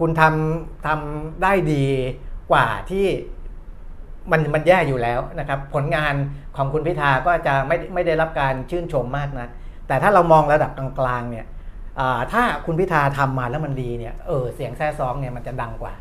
[0.01, 1.85] คุณทำทำได้ดี
[2.51, 3.07] กว่าที่
[4.31, 6.15] มันมันแย่อยู่แล้วนะครับ ผลงาน
[6.57, 9.49] ของคุณพิธาก็จะไม่ไม่ได้รับการชื่นชมมากนะ
[9.87, 11.47] แต่ถ้าเรามองระดับกลางๆเนี่ย
[12.33, 15.95] ถ้าคุณพิธาทำมาแล้วมันดีเนี่ยเออเสียงแซ่ซ้องเนี่ยมันจะดังกว่า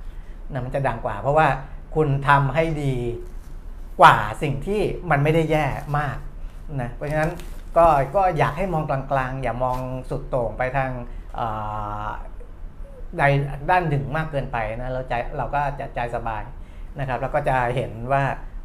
[0.51, 1.47] นะมันจะดังกว่า เพราะว่า
[1.95, 2.95] คุณทำให้ดี
[4.01, 5.65] กว่าสิ่งที่มันไม่ได้แย่
[5.97, 6.17] มาก
[6.81, 7.31] นะเพราะฉะนั้น
[7.77, 9.77] ก็ก็อยากให้มองกลางๆ อย่ามอง
[10.09, 12.09] สุดโต่งไปทางา
[13.19, 13.23] ใด
[13.69, 16.43] ด้านหนึ่งมากเกินไปนะเราใจเราก็จะใจสบาย
[16.99, 18.23] นะครับ แล้วก็จะเห็นว่า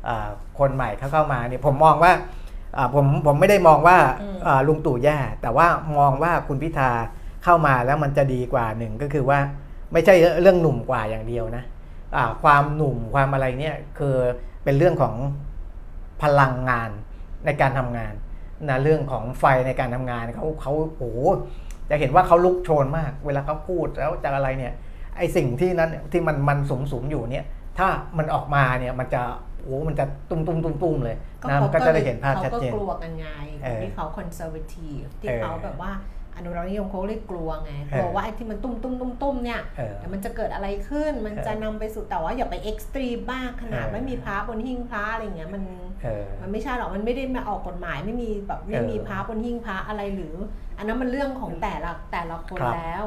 [0.09, 2.13] อ่าคนใหม่เขาเข้ามาเนี่ยผมมองว่า
[2.77, 5.67] อ่าผมผมไม่ได้มองว่าอืมอ่าลุงตู่แย่แต่ว่า
[5.99, 6.91] มองว่าคุณพิธา
[7.45, 9.39] เข้ามาแล้วมันจะดีกว่าหนึ่งก็คือว่า
[9.93, 11.65] ไม่ใช่เรื่องหนุ่มกว่าอย่างเดียวนะ
[12.17, 14.17] อ่าความหนุ่มความอะไรเนี่ยคือ
[14.65, 15.15] เป็นเรื่องของ
[16.23, 16.91] พลังงาน
[17.45, 18.15] ในการทำงาน
[18.69, 21.19] นะเรื่องของไฟในการทำงานเขาเขาโอ้โห
[21.91, 24.73] จะเห็นว่าเขาลุกโชนมาก เวลาเขาพูดแล้วจะอะไรเนี่ย
[25.17, 27.45] ไอสิ่งที่นั้นที่มันมันสมสมอยู่เนี่ย
[27.79, 29.23] ถ้ามันออกมาเนี่ยมันจะ
[29.63, 31.17] โอ้มันจะตุ้มตุ้มตุ้มตุ้มเลย
[31.49, 33.27] นะมันก็จะได้เห็นภาพชัดเจนเขาก็กลัวกันไง
[33.63, 35.93] เออที่เขาคอนเซอร์วทีฟที่เออเขาแบบว่า
[36.39, 45.63] อนุรักษ์นิยมเขาเลยกลัวไงเออกลัวว่าไอ้ที่มันตุ้มตุ้มตุ้มตุ้มเนี่ยเออเดี๋ยวมันจะเกิดอะไรขึ้น มันจะนำไปสู่แต่ว่าอย่าไปเอ็กซ์ตรีมมากขนาดเออไม่มีพระบนหิ้งพระอะไรเงี้ยมัน
[46.03, 50.35] เออมันไม่ใช่หรอกมันไม่ได้มาออกกฎหมายไม่มีแบบไม่มีเออพระบนหิ้งพระอะไรหรือ
[50.79, 53.05] อันนั้นมันเรื่องของแต่ละแต่ละคนครับแล้ว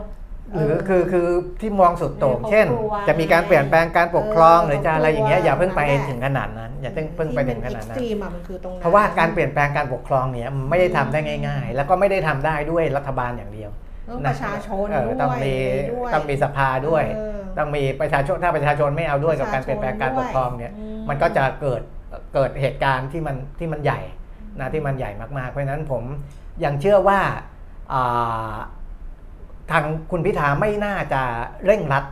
[0.56, 1.28] หรือเคือคือ
[1.62, 13.72] ที่มองสุดโต่งเออเช่นเขากลัวจะมีการเปลี่ยนแปลงการปกครองเออหรือจะอะไรอย่างเงี้ยเขากลัวอย่าเพิ่งไปนั่นแหละถึงขนาดนั้น อย่าเพิ่งเพิ่งไปถึงขนาดนั้นที่มัน extreme อะมันคือตรงนั้นเพราะว่าการเปลี่ยนแปลงการปกครองเนี่ยมันไม่ได้ทำได้ง่าย ๆ แล้วก็ไม่ได้ทำได้ด้วยรัฐบาลอย่างเดียว
[14.10, 15.54] ต้องนประชาชนเออด้วยต้องมี
[15.92, 21.82] ด้วยต้องมีสภาด้วยเออต้องมีประชาชนถ้าประชาชนไม่เอาด้วยกับการเปลี่ยนแปลงการปกครองเนี่ยอืมมันก็จะเกิด
[22.34, 24.00] เกิดเหตุการณ์ที่มันที่มันใหญ่
[24.60, 26.04] นะที่มันใหญ่มากๆ เพราะฉะนั้นผม
[26.64, 27.20] ยังเชื่อว่า
[27.94, 28.54] อ่า
[29.72, 31.22] ทางคุณพิธาไม่น่าจะ
[31.66, 32.06] เร่งรัด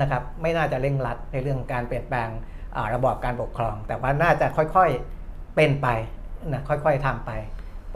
[0.00, 2.28] นะครับไม่น่าจะเร่งรัดในเรื่องการเปลี่ยนแปลง
[2.76, 5.88] อ่าระบอบการปกครอง แต่ว่าน่าจะค่อยๆเป็นไป
[6.52, 7.30] นะค่อยๆทำไป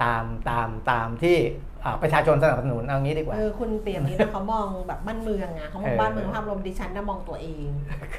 [0.03, 1.39] ตามตามตามที่
[1.85, 7.69] อ่าประชาชนสนับสนุนเอางี้ดีกว่าเออคุณเปรียบนี้นะเขามองแบบบ้านเมืองไงเขามองเออบ้านเมืองภาพรวมดิฉันนะมองตัวเอง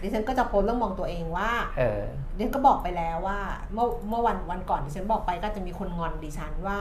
[0.04, 2.02] ดิฉันก็จะโพสต์เรื่องมองตัวเองว่าเออ
[2.36, 3.40] ดิฉันก็บอกไปแล้วว่า
[3.74, 6.80] เมื่อเมื่อวันวันก่อนดิฉันบอกไปก็จะมีคนงอนดิฉันว่า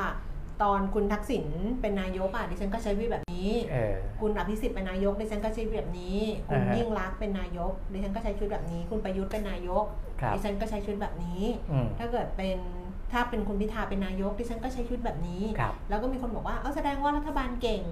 [0.63, 1.47] ตอนคุณทักษิณ
[1.81, 6.19] เป็นนายกอะดิฉันก็ใช้วิธีแบบนี้เออคุณอภิสิทธิ์เป็นนายกดิฉันก็ใช้ชีวิตแบบนี้
[6.49, 9.85] คุณอ่าฮะยิ่งรักษณ์เป็นนายกดิฉันก็ใช้ชีวิตแบบนี้ คุณประยุทธ์เป็นนายก
[10.21, 12.59] ครับดิฉันก็ใช้ชีวิตแบบนี้อืมถ้าเกิดเป็น
[13.13, 17.83] ถ้าเป็นคุณพิธาเป็นนายกดิฉันก็ใช้ชีวิตแบบนี้ครับแล้วก็มีคนบอกว่าเออแสดงว่ารัฐบาลเก่ง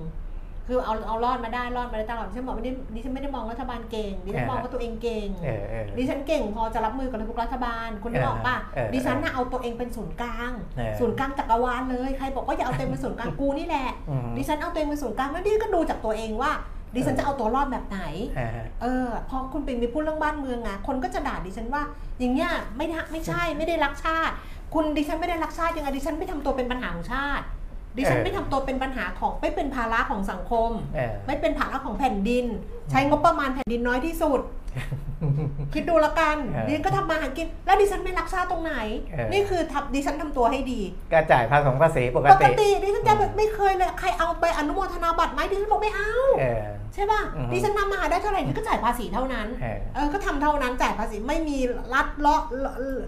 [0.70, 16.52] คือเอาเอารอดมาได้รอดมาได้ตลอดดิฉันบอกไม่ได้ดิฉันไม่ได้มองรัฐบาลเก่งดิฉันมองว่าตัวเองเก่งเออเออดิฉันเก่งพอจะรับมือกับทุกรัฐบาลคุณนึกออกป่ะเออเออดิฉันน่ะเอาตัวเองเป็นศูนย์กลางเออศูนย์กลางจักรวาลเลยใครบอกว่าอย่าเอาตัวเองเป็นศูนย์กลางกูนี่แหละอืมดิฉันเอาตัวเองเป็นศูนย์กลางแล้วดิฉันก็ดูจากตัวเองว่า
[16.94, 18.00] ดิฉันจะเอาตัวรอดแบบไหน
[18.36, 18.50] เออ
[18.82, 21.82] เออพอคุณปิ่นมีพูดเรื่องบ้านเมืองอะคนก็จะด่าดิฉันว่า
[22.18, 24.34] อย่างเงี้ยไม่ได้ไม่ใช่ไม่ได้รักชาติ
[24.74, 27.44] คุณดิฉันไม่ได้รักชาติยังไงดิฉันไม่ทำตัวเป็นปัญหาของชาติ
[27.98, 32.46] ดิฉันเออไม่ทำตัวเป็นปัญหาของไม่เป็นภาระของสังคมเออไม่เป็นภาระของแผ่นดิน
[32.90, 34.40] ใช้งบประมาณแผ่นดินน้อยที่สุด
[35.74, 38.74] คิดดูละกันเออดิฉันก็ทำมาหากิน แล้วดิฉันไม่รักชาติตรงไหน
[39.12, 40.80] เออนี่คือทำดิฉันทำตัวให้ดี
[41.12, 51.58] ก็จ่ายภาษีภาษีปกปกติติดิฉันจะแบบไม่เคยเลยใครเอาไปอนุโมทนาบัตรไหมดิฉันบอกไม่เอาเออใช่ป่ะอือฮึดิฉันทำมาหาได้เท่าไหร่ดิฉันก็จ่ายภาษีเท่านั้นเออเออก็ทำเท่านั้นจ่ายภาษีไม่มี
[51.94, 52.42] รัดเลาะ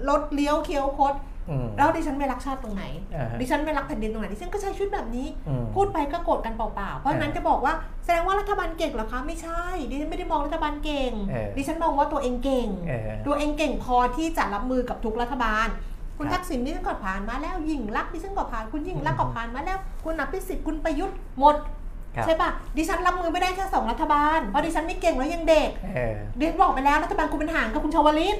[0.08, 1.29] รถเลี้ยวเคี้ยวคดอืม
[1.76, 7.74] แล้วดิฉันไม่รักชาติตรงไหนอ่าฮะดิฉันไม่รักแผ่นดินตรงไหนดิฉันก็ใช้ชีวิตแบบนี้อืมพูดไปก็โกรธกันเปล่าๆ เพราะฉะนั้นจะบอกว่า
[8.04, 15.68] แสดงว่ารัฐบาลเก่งเหรอคะไม่ใช่ ดิฉันไม่ได้มองรัฐบาลเก่งเออดิฉันมองว่าตัวเองเก่งเออตัวเองเก่งพอที่จะรับมือกับทุกรัฐบาล
[16.16, 21.79] คุณครับทักษิณดิฉันก็ผ่านมาแล้วยิ่งรักษณ์ดิฉันก็ผ่านคุณยิ่งรักษณ์ก็ผ่านมาแล้ว คุณอภิสิทธิ์คุณประยุทธ์หมดครับ
[22.24, 28.36] ใช่ปะดิฉันรับมือไม่ได้แค่สองรัฐบาล เพราะดิฉันไม่เก่งแล้วยังเด็กเออดิฉันบอกไปแล้วรัฐบาลคุณเป็นหางกับคุณชวลิต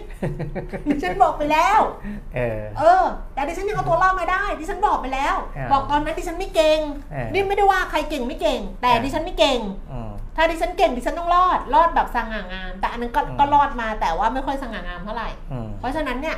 [0.88, 1.80] ดิฉันบอกไปแล้ว
[2.34, 3.04] เออเออ
[3.34, 6.78] แต่ดิฉันยังเอาตัวรอดมาได้ ดิฉันบอกไปแล้วอ่าบอกตอนนั้นดิฉันไม่เก่ง
[7.12, 9.60] เออนี่ไม่ได้ว่าใครเก่งไม่เก่ง แต่อ่าดิฉันไม่เก่ง
[9.92, 16.36] อืมถ้าดิฉันเก่งดิฉันต้องรอดรอดแบบสง่างาม แต่อันนั้นก็อืมก็รอดมาแต่ว่าไม่ค่อยสง่างามเท่าไหร่อืมเพราะฉะนั้นเนี่ย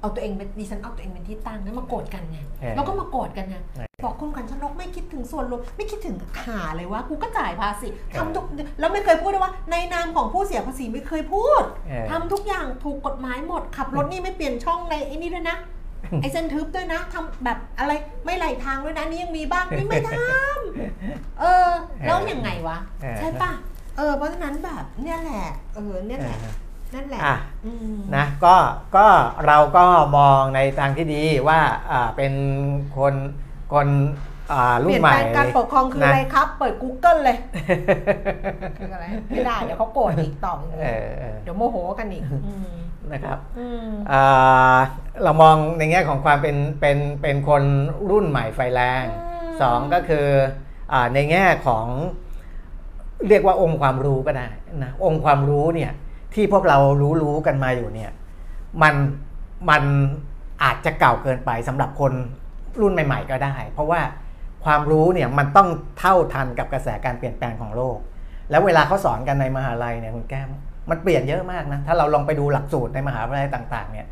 [0.00, 8.44] เอาตัวเองเป็นดิฉันเอาตัวเองเป็นที่ตั้งแล้วมาโกรธกันไงเออแล้วก็มาโกรธกันไงเออ บอกคุณขันชนกไม่คิดถึงส่วนรวมไม่คิดถึงหาเลยว่ากูก็จ่ายภาษีทำทุก
[8.80, 15.58] แล้วไม่เคยพูดด้วยว่า ในนามของผู้เสียภาษีไม่เคยพูดเออทำทุกอย่างถูกกฎหมายหมด ขับรถนี่ไม่เปลี่ยนช่องในไอ้นี่ด้วยนะ
[16.22, 17.92] ไอ้เส้นทึบด้วยนะทำแบบอะไร
[18.24, 21.68] ไม่ไหลทางด้วยนะนี่ยังมีบ้างนี่ไม่ทำเออ
[22.04, 23.50] แล้วยังไงวะเออใช่ปะ
[23.96, 26.38] เออเพราะฉะนั้นแบบเนี่ยแหละเออเนี่ยแหละ
[26.94, 28.56] นั่นแหละอะอืมนะก็
[28.96, 29.06] ก็
[29.46, 29.84] เราก็
[30.16, 31.60] มองในทางที่ดีว่า
[31.90, 32.32] อ่าเป็น
[32.98, 33.14] คน
[33.72, 33.88] คน
[34.52, 37.36] อ่าเปรุ่นลี่ยนใหม่แปลงการปกครองคือนะอะไรครับ เปิด Google เลย
[38.78, 42.74] คืออะไรไม่ได้เดี๋ยวเขาโกรธอีกต่ออย่างเอนี้อเออเดี๋ยวโมโหกันอีกอืม
[43.12, 44.78] นะครับอืมอ่า
[45.22, 47.62] เรามองในแง่ของความเป็นเป็นเป็นคน
[48.10, 50.26] รุ่นใหม่ไฟแรงอืมสองก็คือ
[50.92, 51.86] อาในแง่ของ
[53.28, 54.48] เรียกว่าองค์ความรู้ก็ได้
[54.84, 55.92] นะองค์ความรู้เนี่ย
[56.34, 58.10] ที่พวกเรารู้รู้กันมาอยู่เนี่ย
[58.82, 58.94] มัน
[59.70, 59.82] มัน
[60.62, 62.12] อาจจะเก่าเกินไปสำหรับคน
[62.80, 64.00] รุ่นใหม่ ๆ ก็ได้ เพราะว่า
[64.64, 67.98] ความรู้เนี่ยมันต้องเท่าทันกับกระแสการเปลี่ยนแปลงของโลก
[68.50, 70.50] แล้วเวลาเขาสอนกันในมหาลัยเนี่ยคุณแก้ม
[70.90, 74.06] มันเปลี่ยนเยอะมากนะถ้าเราลองไปดูหลักสูตรในมหาวิทยาลัยต่าง ๆเนี่ย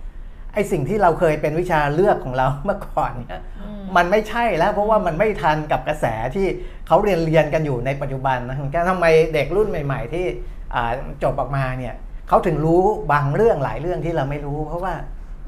[0.54, 6.46] ไอสิ่งที่เราเคยเป็นวิชาเลือกของเราเมื่อก่อนเนี่ยอืมมันไม่ใช่แล้วเพราะว่ามันไม่ทันกับกระแสที่
[6.86, 10.24] เขาเรียนเรียนกันอยู่ในปัจจุบันนะคุณแก้มทำไมเด็กรุ่นใหม่ ๆ ที่
[10.74, 10.92] อ่า
[11.22, 11.94] จบออกมาเนี่ย
[12.28, 14.94] เขาถึงรู้บางเรื่องหลายเรื่องที่เราไม่รู้ เพราะว่า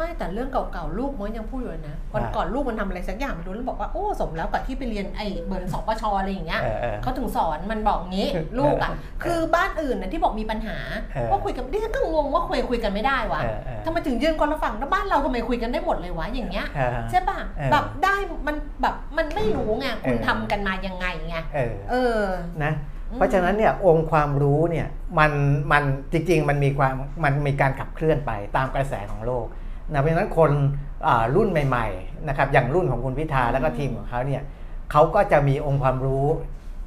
[0.00, 8.90] ไม่แต่เรื่องเก่าๆลูกมันยังพูดอยู่เลยนะวันว่าก่อนลูกมันทำอะไรสักอย่างไม่รู้แล้วบอกว่าโอ้สมแล้วกับที่ไปเรียนไอ้เบิร์นสปชอะไรอย่างเงี้ยเออเออเขาถึงสอนมันบอกงี้ลูกอะ
[9.24, 10.78] คือบ้านอื่นนะที่บอกมีปัญหา
[11.14, 18.14] เออว่าคุยกันดิฉันก็งงว่าคุยคุยกันไม่ได้วะเออเออทำไมถึงยืนคนละฝั่งแล้วบ้านเราทำไมคุยกันได้หมดเลยวะอย่างเงี้ยเออใช่ป่ะเออแบบได้
[18.46, 22.22] มันแบบมันไม่รู้ไงคุณเออทำกันมายังไงไงเออเออ
[22.64, 22.72] นะ
[23.10, 24.86] อืมเพราะฉะนั้นเนี่ยองค์ความรู้เนี่ย
[25.18, 25.32] มัน
[25.72, 25.82] มัน
[26.12, 29.46] จริงๆ มันมีความมันมีการขับเคลื่อนไปตามกระแสของโลก
[29.92, 30.50] นะเพราะฉะนั้นคน
[31.06, 34.42] อ่ารุ่นใหม่ๆนะครับอย่างรุ่นของคุณพิธาแล้วก็ทีมของเขาเนี่ย
[34.92, 36.26] เขาก็จะมีองค์ความรู้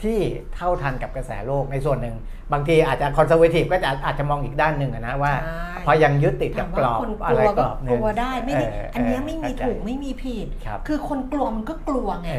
[0.03, 0.19] ที่
[0.55, 2.15] เท่าทันกับกระแสโลกในส่วนหนึ่ง
[2.53, 12.29] บางทีอาจจะคอนเซอร์เวทีฟก็จะอาจจะมองอีกด้านหนึ่งอะนะว่าใช่พอยังยึดติดกับถามกรว่าอบคนกอะไรลัวกก็รอบหกนึ่งลัวได้ไม่ได้เอออันเนี้ยไม่มีเข้าใจถูกไม่มีผิดครับคือคนกลัวมันก็กลัวไง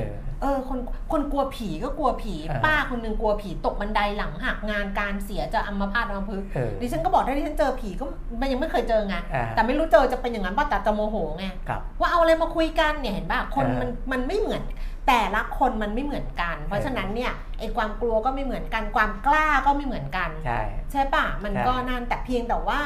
[0.45, 0.79] เออเเออคน
[1.13, 8.05] คนกลัวผีก็กลัวผี อ่าป้าคนหนึ่งกลัวผีตกบันไดหลังหักงานการเสียจะอัมพาตอัมพฤกษ์เออดิฉันก็บอกได้ดิฉันเจอผีก็
[8.41, 14.63] มันยังไม่เคยเจอไงอ่า แต่ไม่รู้เจอจะเป็นอย่างนั้นป่ะแต่จะโมโหไง ครับ ว่าเอาอะไรมาคุยกันเนี่ยเห็นป่ะคนอ่ามัมันมันไม่เหมือน
[15.09, 20.61] แต่ละคนมันไม่เหมือนกัน เพราะฉะนั้นเนี่ยไอ้ความกลัวก็ไม่เหมือนกันความกล้าก็ไม่เหมือนกัน ใช่
[20.93, 22.81] ใช่ป่ะมันใช่ก็นั่นแต่เพียงแต่ว่า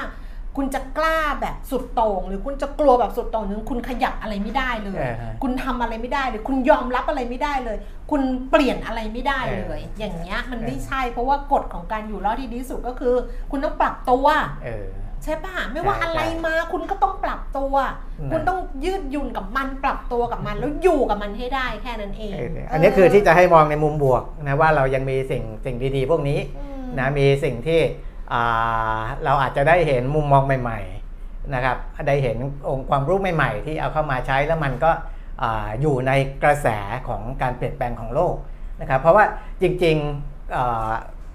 [0.61, 7.79] คุณจะกล้าแบบสุดโต่งหรือคุณจะกลัวแบบสุดโต่งหรือคุณขยับอะไรไม่ได้เลยเออฮะคุณทำอะไรไม่ได้เลยคุณยอมรับอะไรไม่ได้เลย
[8.11, 13.15] คุณเปลี่ยนอะไรไม่ได้เลย อย่างเงี้ยมันไม่ใช่เพราะว่ากฎของการอยู่รอดที่ดีที่สุดก็คือ
[13.51, 14.27] คุณต้องปรับตัว
[14.65, 14.87] เออ
[15.25, 17.75] ใช่ป่ะไม่ว่าใช่อะไรมาคุณก็ต้องปรับตัว
[18.27, 28.08] นะคุณต้องยืดหยุ่นกับมันปรับตัวกับมันแล้วอยู่กับมันให้ได้แค่นั้นเองเอออันนี้คือที่จะให้มองในมุมบวกนะว่าเรายังมีสิ่งสิ่งดีๆพวกนี้อืมนะมีสิ่งที่อ่า
[29.25, 31.77] เราอาจจะได้เห็นมุมมองใหม่ๆนะครับ
[32.09, 32.37] ได้เห็น
[32.69, 34.91] องค์ความรู้ใหม่ๆ ที่เอาเข้ามาใช้แล้วมันก็
[35.43, 36.13] อ่าอยู่ใน
[36.43, 36.69] กระแส
[37.09, 38.35] ของการเปลี่ยนแปลงของโลก
[38.81, 39.25] นะครับเพราะว่า
[39.63, 40.91] จริงๆอ่า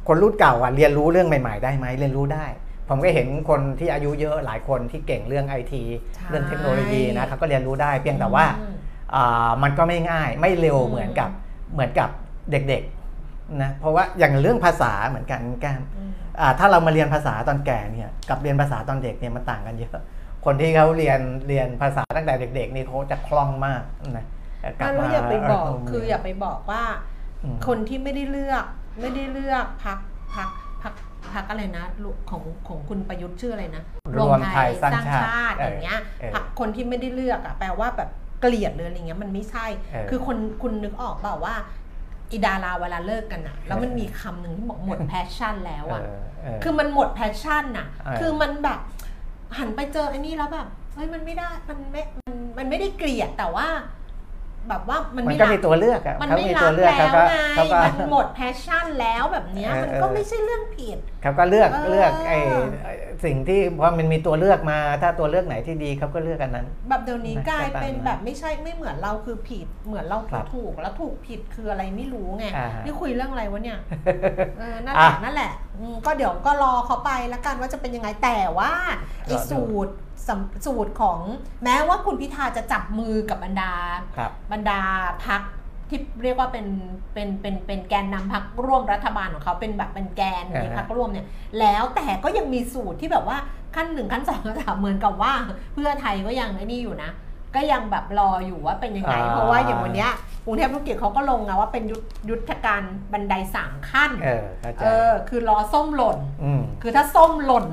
[0.07, 2.45] คนรุ่นเก่าอะเรียนรู้เรื่องใหม่ ๆ ได้ไหมเรียนรู้ได้
[2.89, 5.83] ผมก็เห็นคนที่อายุเยอะหลายคนที่เก่งเรื่องไอที
[6.15, 8.75] ใช่เรื่องเทคโนโลยีนะเขาก็เรียนรู้ได้ เพียงแต่ว่าอืม
[9.15, 11.29] อ่ามันก็ไม่ง่ายไม่เร็วอืมเหมือนกับ
[11.73, 12.09] เหมือนกับ
[12.51, 13.02] เด็กๆ
[13.61, 20.03] นะเพราะว่าอย่างเรื่องภาษาเหมือนกันแก้มอืมอ่าถ้าเรามาเรียนภาษาตอนแก่เนี่ยกับเรียนภาษาตอนเด็กเนี่ยมันต่างกันเยอะ
[20.45, 23.81] คนที่เขาเรียนเรียนภาษาตั้งแต่เด็ก ๆ นี่เขาจะคล่องมาก
[24.17, 24.25] นะ
[24.61, 26.83] แต่กลัไม่บแล้วอย่าไปบอกเคืออย่าไปบอกว่า
[27.43, 28.65] อืมคนที่ไม่ได้เลือก
[29.01, 29.99] ไม่ได้เลือกพัก
[30.35, 30.49] พัก
[30.81, 30.93] พัก
[31.33, 33.83] พักอะไรนะลุของของคุณประยุทธ์ชื่ออะไรนะ
[34.15, 38.09] รวมไทยสร้างชาติอย่างเงี้ยเออพรรคคนที่ไม่ได้เลือกอะแปลว่าแบบ
[38.41, 41.55] เกลียดหรืออะไรเงี้ยมันไม่ใช่เออคือคนคุณนึกออกเปล่าว่า
[42.31, 48.79] อีดาราเวลาเลิกกันอะแล้วมันมีคำหนึ่งที่บอกหมดแพชชั่นแล้วอะเออเออคือมันหมดแพชชั่นน่ะเออคือมันแบบ
[49.57, 53.67] หันไปเจอไอ้นี่แล้วแบบเฮ้ยมันไม่ได้มันไม่มันมันไม่ได้เกลียดแต่ว่า
[54.69, 62.39] แบบว่ามันมันไม่ก็รัมีตัวเลือกอะมันเขาไม่มีรัตัวกเลือกแล้เขาวก็ไงเขาก็มันหมดแพชชั่นแล้วแบบเนี้ยเออมันเออก็ไม่ใช่เรื่องผิดเขาก็เลือกเออเลือกไอ้
[62.83, 62.93] ไอ้
[63.25, 73.79] สิ่งที่พอมันมีตัวเลือกมา ถ้าตัวเลือกไหนที่ดีเขาก็เลือกกันนั้น แบบเดี๋ยวนี้นะกลายเป็นก็ตามนั้นแบบไม่ใช่ไม่เหมือนเราคือผิดเหมือนเราครัคือบถูกแล้วถูกผิดคืออะไรไม่รู้ไงอ่าฮะนี่คุยเรื่องอะไรวะเนี่ย
[74.57, 78.71] เออนั่นแหละอะนั่นแหละอืมก็เดี๋ยวก็รอเขาไปแล้วกันว่าจะเป็นยังไงแต่ว่า
[79.25, 79.93] ไอ้รอดูสูตร
[80.27, 81.19] สำสูตรของ
[81.63, 83.73] แม้ว่าคุณพิธาจะจับมือกับบรรดา
[84.17, 84.79] ครับบรรดา
[85.25, 85.41] พัก
[85.89, 86.67] ที่เรียกว่าเป็น
[87.13, 91.27] เป็นเป็นเป็นแกนนำพักร่วมรัฐบาลของเขาเป็นแบบเป็นแกนในอ่าฮะพักร่วมเนี่ย
[91.59, 93.37] แล้วแต่ก็ยังมีสูตรที่แบบว่า
[93.75, 95.33] ขั้นหนึ่งขั้นสองขั้นสามเหมือนกับว่า
[95.73, 97.11] เพื่อไทยก็ยังไอ้นี่อยู่นะ
[97.55, 100.11] ก็ยังแบบรออยู่ว่าเป็นยังไง เพราะว่าอย่างวันเนี้ย
[100.45, 102.81] กรุงเทพธุรกิจเขาก็ลงนะว่าเป็นยุทธยุทธการ
[103.13, 107.67] บันไดสามขั้น เออเข้าใจเออคือรอส้มหล่นอืมคือถ้าส้มหล่น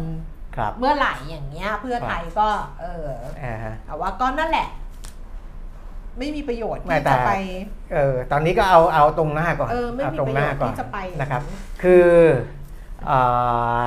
[0.57, 2.49] ครับเมื่อไหร่อย่างเงี้ย เพื่อไทยก็
[2.81, 3.09] เออ
[3.43, 4.69] อ่าฮะ แต่ว่าก็นั่นแหละ
[6.19, 7.33] ไม่มีประโยชน์ไม่ที่แต่ จะไป
[7.93, 11.43] เออตอนนี้ก็เอาเอาตรงหน้าก่อนเออไม่มีตรงหน้าก่อนประโยชน์ที่จะไป นะครับ
[11.83, 12.09] คือ
[13.07, 13.19] เอ่
[13.79, 13.81] อ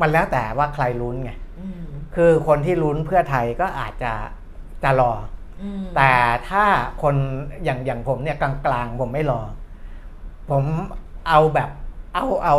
[0.00, 1.84] มันแล้วแต่ว่าใครลุ้นไง อืม
[2.16, 4.12] คือคนที่ลุ้นเพื่อไทยก็อาจจะ
[4.84, 5.12] จะรอ
[5.62, 6.12] อืมแต่
[6.48, 6.64] ถ้า
[7.02, 7.14] คน
[7.64, 9.40] อย่างอย่างผมเนี่ยกลางๆผมไม่รอ
[10.50, 10.64] ผม
[11.28, 11.70] เอาแบบ
[12.14, 12.56] เอาเอา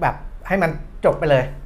[0.00, 0.14] แบบ
[0.46, 0.70] ให้มัน
[1.04, 1.65] จบไปเลยไม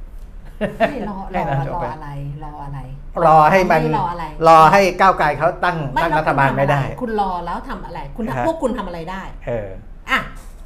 [1.09, 2.09] รอรให้อมันจรบอไปอะไร
[2.43, 2.79] รออะไร
[3.25, 9.67] รอให้มันรออะไรรอให้ก้าวไกลเขาตั้งไม่ตั้งแล้วรัฐบาลคุณทำไม่ได้อะรคุณรอแล้วทำอะไร คุณฮะทำพวกคุณทำอะไรได้ เออ
[10.09, 10.19] อะ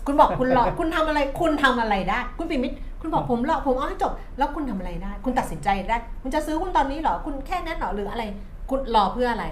[0.05, 8.23] คุณบอกคุณรอคุณทำอะไร คุณทำอะไรได้ คุณปิมิตรคุณบอกผมรอผมเอาให้จบ แล้วคุณทำอะไรได้ คุณตัดสินใจได้ คุณจะซื้อคุณตอนนี้เหรอคุณแค่นั้นเหรอหรืออะไร
[8.69, 9.45] คุณรอเพื่ออะไร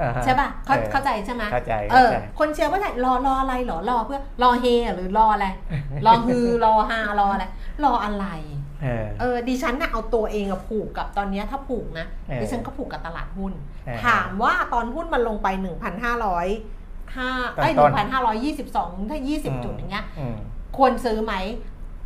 [0.00, 5.46] อ่าฮะใช่ป่ะเข้าเออเข้าใจใช่ไหมเข้าใจเออเข้าใจคนเชียร์ว่าไทยรอรออะไรเหรอรอเพื่อรอเฮหรือรออะไร
[6.06, 7.44] รอฮือรอฮารออะไร
[7.84, 8.26] รออะไร
[8.82, 13.52] เออเออดิฉันน่ะเอาตัวเองอะผูกกับตอนเนี้ยถ้าผูกนะเออดิฉันก็ผูกกับตลาดหุ้น
[13.86, 17.30] เออถามว่าตอนหุ้นมันลงไป 1,500ห้า
[17.62, 20.36] ไอ้หต้นึ่นงๆพันห้าร้อยยี่สิบสองถ้ายี่สิบจุดอย่างเงี้ยอืม
[20.76, 21.34] ควรซื้อไหม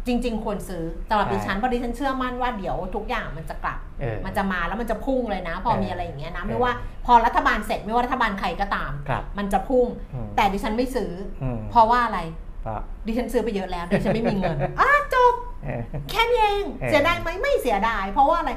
[0.06, 6.72] จริง ๆ ควรซื้อสำหรับใช่ดิฉันเพราะดิฉันเชื่อมั่นว่าเดี๋ยวทุกอย่างมันจะกลับเออมันจะมาแล้วมันจะพุ่งเลยนะ พอเออมีอะไรอย่างเงี้ยนะเออไม่ว่า
[7.06, 12.20] พอรัฐบาลเสร็จไม่ว่ารัฐบาลใครก็ตามครับมันจะพุ่งอืมแต่ดิฉันไม่ซื้ออืมเพราะว่าอะไร
[12.62, 15.41] เพราะดิฉันซื้อไปเยอะแล้วดิฉันไม่มีเงินอะจบเออ
[16.10, 18.52] แค่นี้เองเออเสียดายไหมไม่เสียดาย เพราะว่าอะไร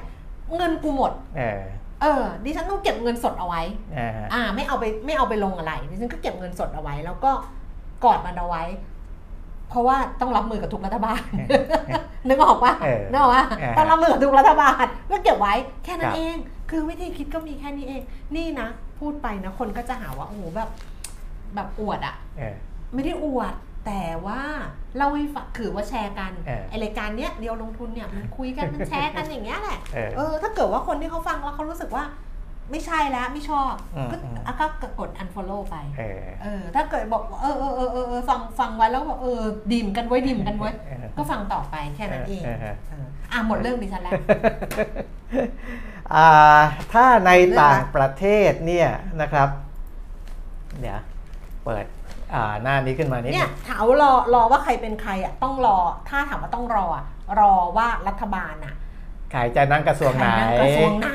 [0.55, 1.59] เงินกูหมดเออ
[2.01, 3.61] เออดิฉันต้องเก็บเงินสดเอาไว้
[3.97, 7.31] อ่าฮะอ่า ไม่เอาไปไม่เอาไปลงอะไรดิฉันก็เก็บเงินสดเอาไว้ แล้วก็
[8.03, 8.63] กอดมันเอาไว้
[9.69, 11.21] เพราะว่าต้องรับมือกับทุกรัฐบาล
[12.27, 15.53] นึกออกปะเออนึกออกปะเออต้องรับมือกับทุกรัฐบาลก็เก็บไว้
[15.83, 16.35] แค่นั้ครันบเอง
[16.71, 18.01] คือวิธีคิดก็มีแค่นี้เอง
[18.35, 18.67] นี่นะ
[18.99, 20.69] พูดไปนะคนก็จะหาว่าโอ้โหแบบ
[21.55, 22.55] แบบอวดอะเออ
[22.93, 23.53] ไม่ได้อวด
[23.85, 24.41] แต่ว่า
[24.97, 32.05] เล่าให้ฟังคือว่าแชร์กันเออไอรายการเนี้ยเดียวลงทุนเนี่ยมันคุยกันมันแชร์กันอย่างเงี้ยแหละเออเออถ้าเกิดว่าคนที่เขาฟังแล้วเขารู้สึกว่า
[32.71, 34.65] ไม่ใช่แล้วไม่ชอบอืมก็อืมอะก็
[34.99, 44.13] กด unfollow ไปเออเออถ้าเกิดบอกว่าเออเออเออเออเออฟังฟังไว้แล้วก็บอกเออดิ่มกันไว้ดิ่มกันไว้เออก็ฟังต่อไปแค่นั้นเองเออเออเอออะหมดเรื่องดิฉันแล้ว
[46.13, 46.29] อ่า
[46.93, 48.89] ถ้าในเรื่องต่างละประเทศเนี่ย
[49.21, 49.49] นะครับ
[50.79, 50.99] เดี๋ยว
[51.65, 51.85] เปิด
[52.35, 55.77] อ่าหน้านี้ขึ้นมานิดเนี่นึยงถามรอรอว่าใครเป็นใครอะต้องรอ
[56.09, 57.03] ถ้าถามว่าต้องรออะ
[57.39, 58.75] รอว่ารัฐบาลอะ
[59.31, 61.13] ใครจะนั่งกระทรวงไหนใครนั่งกระทรวงไหน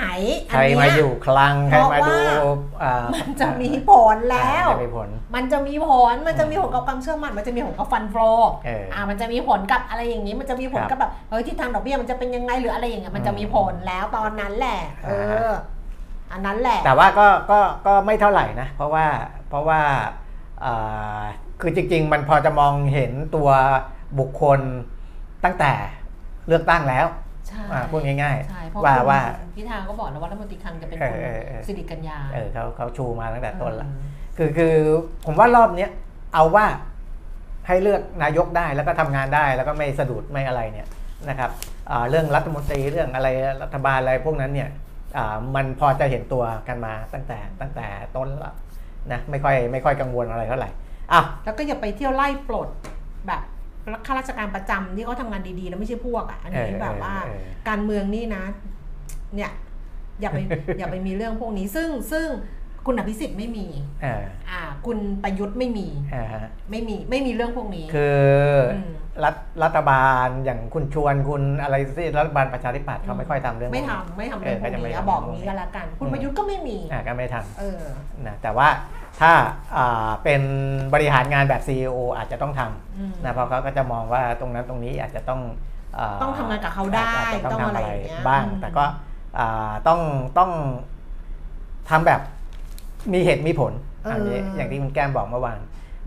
[0.50, 8.14] ใครนเนี้มาอยู่คลังใครมาดูเพราะว่าอ่ามันจะมีผลแล้วอ่าจะมีผลมันจะมีผลมันจะมีผลกับความเชื่อมั่นมันจะมีผลกับฟันโฟ
[8.64, 15.10] เอออ่อ่ามันจะมีผลกับอะไรอย่างนี้ มันจะมีผลครับกับแบบเฮ้ยทิศทางดอกเบี้ยมันจะเป็นยังไงหรืออะไรอย่างเงี้ยมันจะมีผลแล้วตอนนั้นแหละเอ
[15.48, 15.50] อ
[16.32, 19.06] อันนั้นแหละ แต่ว่าก็ก็ก็ไม่เท่าไหร่นะ เพราะว่า
[19.48, 20.04] เพราะว่าอ่า
[21.60, 23.48] คือจริง ๆ มันพอจะมองเห็นตัว
[24.18, 24.60] บุคคล
[25.44, 25.72] ตั้งแต่
[26.48, 27.06] เลือกตั้งแล้ว
[27.48, 29.20] ใช่อ่าพูดง่ายใช่เพราะว่าคุณว่า
[29.56, 34.00] พิธาก็บอกแล้วว่ารัฐมนตรีคลังจะเป็นเอคุอณเออเออสิริกัญญาๆเออเขาเขาชูมาตั้งแต่ต้นละเออ
[34.36, 34.74] คือคือ
[35.26, 35.90] ผมว่ารอบเนี้ย
[36.34, 36.66] เอาว่า
[37.66, 40.88] ให้เลือกนายกได้แล้วก็ทำงานได้แล้วก็ไม่สะดุดไม่อะไรเนี่ย
[41.28, 41.50] นะครับ
[41.90, 43.28] อ่าเรื่องรัฐมนตรีเรื่องอะไร
[43.62, 44.70] รัฐบาลอะไรพวกนั้นเนี่ย
[45.16, 47.86] อ่ามันพอจะเห็นตัวกันมาตั้งแต่ตั้งแต่
[48.16, 48.52] ต้นละ
[49.12, 50.70] นะไม่ค่อยไม่ค่อยกังวลอะไรเท่าไหร่
[51.12, 52.68] อ้าวแล้วก็อย่าไปเที่ยวไล่ปลด
[53.26, 53.42] แบบ
[54.06, 58.44] ข้าราชการประจำที่เขาทำงานดีๆแล้วไม่ใช่พวกอะอันนี้เออแบบว่าเออการเมืองนี่นะ
[59.34, 59.50] เนี่ย
[60.20, 60.38] อย่าไป
[60.78, 62.26] อย่าไปมีเรื่องพวกนี้ ซึ่งซึ่ง
[62.86, 63.66] คุณอภิสิทธิ์ไม่มี
[64.02, 68.20] เอออ่า คุณประยุทธ์ไม่มีอ่าฮะไม่มีไม่มีเรื่องพวกนี้ คือ
[68.74, 68.90] อม
[69.24, 78.68] รัฐรัฐบาลอย่างคุณชวนคุณอะไรที่รัฐบาลประชาธิปัตย์เขาไม่ค่อยทำเรื่องไม่พวกทำนี้ไม่ทำเรื่องพวกเออก็จะไม่นี้ทำอะบอกเรื่องพวกนี้นี้ก็แล้วกัน คุณอืมประยุทธ์ก็ไม่มี อ่าก็ไม่ทเออำนะแต่ว่า
[79.20, 79.32] ถ้า
[79.76, 80.42] อ่าเป็น
[80.94, 82.60] บริหารงานแบบ CEO อาจจะต้องท
[82.98, 88.84] อืมำนะเพราะเขาก็จะมองว่าตรงนั้นตรงนี้อาจจะต้องาต้องทำงานกับเขาได้อจจะต้องต้องทำอะไรอะไรอย่างเงี้ยบ้าง อืม แต่ก็
[89.38, 90.00] อ่าต้อง
[90.38, 90.50] ต้อง
[91.90, 92.20] ทำแบบ
[93.12, 93.72] มีเหตุมีผล
[94.12, 95.58] อันนี้อย่างที่คุณแก้มบอกเมื่อวาน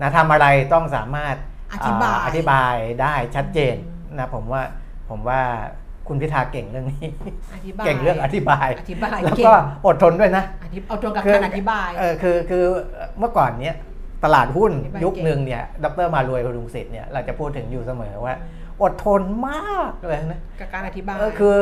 [0.01, 1.35] นะทำอะไรต้องสามารถ
[1.73, 3.75] อธิบายอธิบายได้ชัดเจน
[4.17, 4.61] นะผมว่า
[5.09, 5.41] ผมว่า
[6.07, 7.07] คุณพิธาเก่งเรื่องนี้
[7.53, 9.53] อธิบายเก่งเรื่องอธิบาย อธิบายแล้วเก่งก็
[9.87, 12.63] อดทนด้วยนะอธิเอาตัวกับคือการอธิบายเออคือคือ
[13.19, 13.75] เมื่อก่อนเนี้ย
[14.23, 18.35] ตลาดหุ้นอธิบายยุคเก่งหนึ่งเนี่ย ดรมารวยพดุงศิษย์เนี่ยเราจะพูดถึงอยู่เสมอว่า
[18.81, 21.55] อดทนมากเลยนะกับการอธิบายเออคือ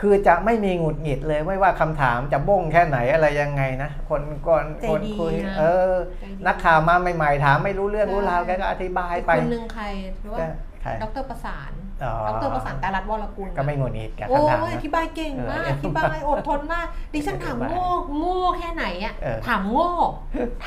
[0.00, 9.84] คือจะไม่มีหงุดหงิดเลยไม่ว่าคำถามจะบ้งแค่ไหนอะไรยังไงนะ คนก่อนใจคนดีคุยนะเออใจดีนักข่าวมาใหม่ๆถามไม่รู้เรื่องใช่รู้ราวแกก็อธิบายอีกไปคนหนึ่งใคร
[10.20, 10.52] หรือว่าก็ใคร
[11.02, 11.72] ดรประสาน
[12.04, 19.90] อ๋อดรประสานตาลัดวรกุลก็ไม่หงุดหงิดกับโอ้คำถามยอนะธิบายเก่งมากเอออธิบายอดทนมาก ดิฉันถามอธิบายโง่โง่แค่ไหนอะเออถามโง่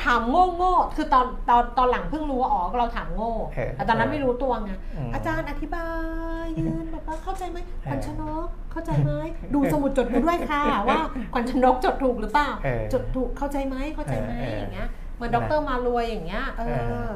[0.02, 5.88] ถามโง่โง่คือตอนตอนตอนหลังเพิ่งรู้ว่าอ๋อเราถามโง่เออแต่ตอนนั้นไม่รู้ตัวไงอืมอาจารย์อธิบา
[6.42, 9.12] ยยืนแบบว่าเข้าใจไหมเออขวัญชนกเข้าใจไหม
[9.54, 11.00] ดูสมุดจดดูด้วยค่ะว่า
[11.32, 17.12] ขวัญชนกจดถูกหรือเปล่าเออจดถูกเข้าใจไหมเข้าใจไหมเออเออออย่างเงี้ยเหมือนดรมารวยอย่างเงี้ยเอเอออ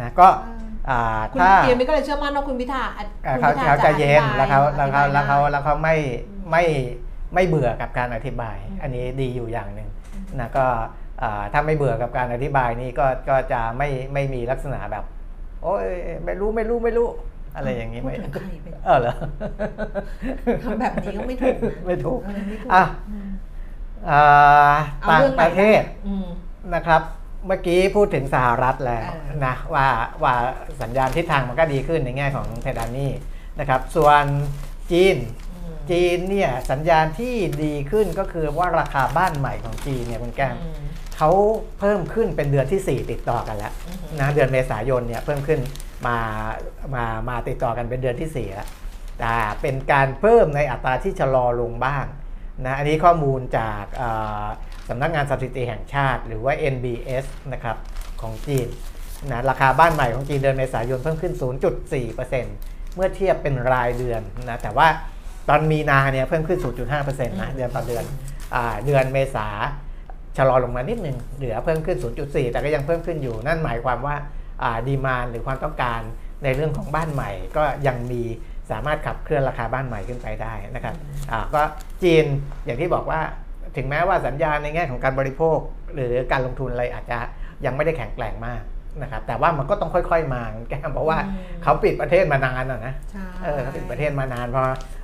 [0.00, 0.58] นะก็เออ
[0.90, 5.96] อ่าคุณถ้าเพียมิก็เลยเชื่อมั่นว่าคุณพิธาอะอ่าคุณเขาพิธเขาจะเย็นอธิบแล้วเขาแล้วเขาอธิบยแล้วเขาได้แล้วเขาไม่
[6.28, 6.64] อืมไม่
[7.34, 10.66] ไม่เบื่อกับการอธิบายอืมอันนี้ดีอยู่อย่างหนึ่งอืมนะก็
[11.22, 15.04] อ่าถ้าไม่เบื่อกับการอธิบายนี่ก็ก็จะไม่ไม่มีลักษณะแบบ
[15.62, 15.86] โอ้ย
[16.24, 17.08] ไม่รู้ไม่รู้ไม่รู้
[17.56, 19.14] อะไรอย่างนี้พูดไม่ถึงใครไปเออเหรอ
[20.64, 23.28] ทำแบบนี้ก็ไม่ถูกนะไม่ถูกเออไม่ถูกอะอืม
[24.10, 26.26] อ่าเอาต่างเรื่องไหนประเทศอืม
[26.74, 27.02] นะครับ
[27.48, 29.86] เมื่อกี้พูดถึงสหรัฐแล้วเออนะว่า
[30.22, 30.34] ว่า
[30.82, 33.12] สัญญาณทิศทางมันก็ดีขึ้นในแง่ของเพดานนี่
[33.60, 34.24] นะครับ ส่วน
[34.92, 35.16] จีน
[35.54, 40.86] อืมจีนเนี่ยสัญญาณที่ดีขึ้นก็คือว่าราคาบ้านใหม่ของจีนเนี่ยคุณแก้มอืม
[41.16, 41.30] เขา
[41.78, 45.60] เพิ่มขึ้นเป็นเดือนที่ 4 ติดต่อกันแล้วอือฮึนะเดือนเมษายนเนี่ยเพิ่มขึ้น
[46.06, 46.18] มา
[46.94, 48.68] มามาติดต่อกันเป็นเดือนที่4แล้ว
[49.20, 52.04] แต่เป็นการเพิ่มในอัตราที่ชะลอลงบ้าง
[52.66, 54.10] นะอันนี้ข้อมูลจากเอ่
[54.42, 54.46] อ
[54.88, 57.76] สำนักงานสถิติแห่งชาติ หรือว่า NBS นะครับ
[58.20, 58.68] ของจีน
[59.30, 61.32] นะราคาบ้านใหม่ของจีนเดือนเมษายนเพิ่มขึ้น
[61.94, 64.88] 0.4%เมื่อเทียบเป็นรายเดือนนะแต่ว่า
[65.48, 66.58] ตอนมีนาเนี่ยเพิ่มขึ้น
[66.94, 68.04] 0.5%นะเดือนต่อเดือน
[68.54, 69.46] อเดือนเมษา
[70.36, 74.16] ชะลอลงมานิดนึงเหลือเพิ่มขึ้น 0.4 แต่ก็ยังเพิ่มขึ้นอยู่ นั่นหมายความว่า
[74.88, 76.00] ดีมานหรือความต้องการ
[76.44, 78.22] ในเรื่องของบ้านใหม่ ก็ยังมี
[78.70, 80.94] สามารถขับเคลื่อนราคาบ้านใหม่ขึ้นไปได้นะครับ
[81.54, 81.62] ก็
[82.02, 82.24] จีน
[82.64, 83.20] อย่างที่บอกว่า
[83.76, 85.58] ถึงแม้ว่าสัญญาณในแง่ของการบริโภค
[85.94, 87.18] หรือการลงทุนอะไรอาจจะ
[87.64, 88.62] ยังไม่ได้แข็งแกร่งมาก
[89.02, 94.62] นะครับแต่ว่ามันก็ต้องค่อยๆ มาแกมเพราะว่าอืมเขาปิดประเทศมานานอะนะใช่เออเขาปิดประเทศมานานพอ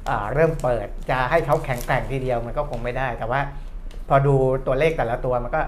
[0.08, 3.40] อาเริ่มเปิดจะให้เขาแข็งแกร่งทีเดียวมันก็คงไม่ได้ แต่ว่า
[4.08, 4.34] พอดู
[4.66, 5.62] ตัวเลขแต่ละตัวมันก็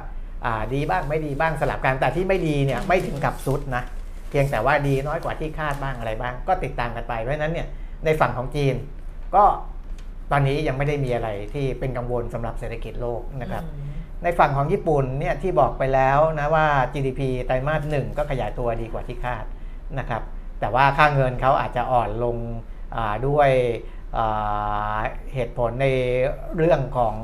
[0.46, 3.82] อ่าดีบ้างไม่ดีบ้างสลับกันแต่ที่ไม่ดีเนี่ยไม่ถึงกับซุดนะ
[4.30, 7.66] เพียงแต่ว่าดีน้อยกว่าที่คาดบ้างอะไรบ้าง ก็ติดตามกันไปเพราะฉะนั้นเนี่ย
[8.04, 8.74] ในฝั่งของจีน
[9.34, 9.44] ก็
[10.30, 19.44] ตอนนี้ยังไม่ได้มีอะไรที่เป็นกังวลสำหรับเศรษฐกิจโลกนะครับอืมในฝั่งของญี่ปุ่นเนี่ยที่บอกไปแล้วนะว่า GDP ไตรมาสหนึ่งก็ขยายตัวดีกว่าที่คาด
[19.98, 20.22] นะครับ
[20.60, 22.36] แต่ว่าค่าเงินเขาอาจจะอ่อนลง
[22.96, 23.50] อ่าด้วย
[24.16, 24.98] อ่า
[25.34, 25.86] เหตุผลใน
[26.56, 27.14] เรื่องของ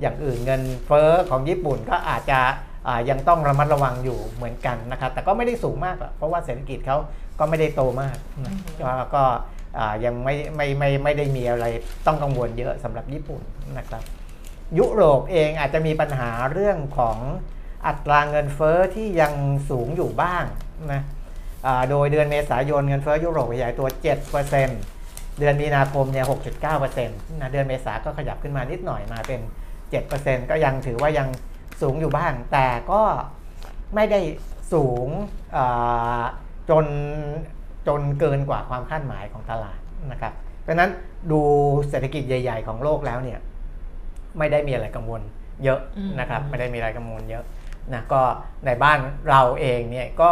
[0.00, 2.40] อย่างอื่นเงินเฟ้อของญี่ปุ่นก็อาจจะ
[2.86, 6.96] อ่ายังต้องระมัดระวังอยู่เหมือนกันนะครับ แต่ก็ไม่ได้สูงมากหรอกเพราะว่าเศรษฐกิจเขา
[7.38, 9.36] ก็ไม่ได้โตมากนะก็ก็อ่า
[10.04, 11.64] ยังไม่ไม่ไม่ไม่ได้มีอะไร
[12.06, 13.42] ต้องกังวลเยอะสำหรับญี่ปุ่น
[13.78, 14.02] นะครับ
[14.78, 17.18] ยุโรปเองอาจจะมีปัญหาเรื่องของ
[17.86, 19.32] อัตราเงินเฟอ้อที่ยัง
[19.70, 20.44] สูงอยู่บ้าง
[20.92, 21.02] นะ
[21.90, 23.88] โดยเดือนเมษายนเงินเฟอ้อยุโรปขยายตัว
[24.62, 26.26] 7%เดือนมีนาคมเนี่ย
[26.66, 29.40] 6.9%นะเดือนเมษาก็ขยับขึ้นมานิดหน่อยมาเป็น
[29.94, 31.28] 7%ก็ยังถือว่ายัง
[31.80, 33.02] สูงอยู่บ้าง แต่ก็
[33.94, 34.20] ไม่ได้
[34.72, 35.08] สูง
[36.70, 36.84] จน
[37.88, 39.78] จนเกินกว่าความคาดหมายของตลาด
[40.12, 40.32] นะครับ
[40.62, 40.90] เพราะฉะนั้น
[41.30, 41.40] ดู
[41.88, 43.38] เศรษฐกิจใหญ่ ๆ ของโลกแล้วเนี่ย
[44.38, 45.22] ไม่ได้มีอะไรกังวล
[45.64, 47.44] เยอะอืมนะครับ ไม่ได้มีอะไรกังวลเยอะ
[47.92, 48.20] นะก็
[48.66, 50.30] ในบ้านเราเองเนี่ยก็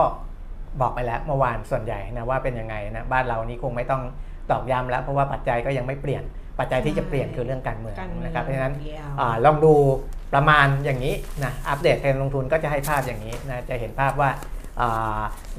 [0.81, 4.03] บอกไปแล้วเมื่อวานส่วนใหญ่นะว่าเป็นยังไงนะบ้านเรานี้คงไม่ต้อง
[4.51, 6.23] ตอกย้ำแล้ว เพราะว่าปัจจัยก็ยังไม่เปลี่ยน
[6.59, 9.75] ปัจจัยที่จะเปลี่ยนคือเรื่องการเมืองการเมืองนะครับเพราะฉะนั้นเดียวอาลองดู
[10.35, 14.56] ประมาณอย่างนี้นะอัปเดตเทรนด์ลงทุนก็จะให้ภาพอย่างนี้นะจะเห็นภาพว่าอ่า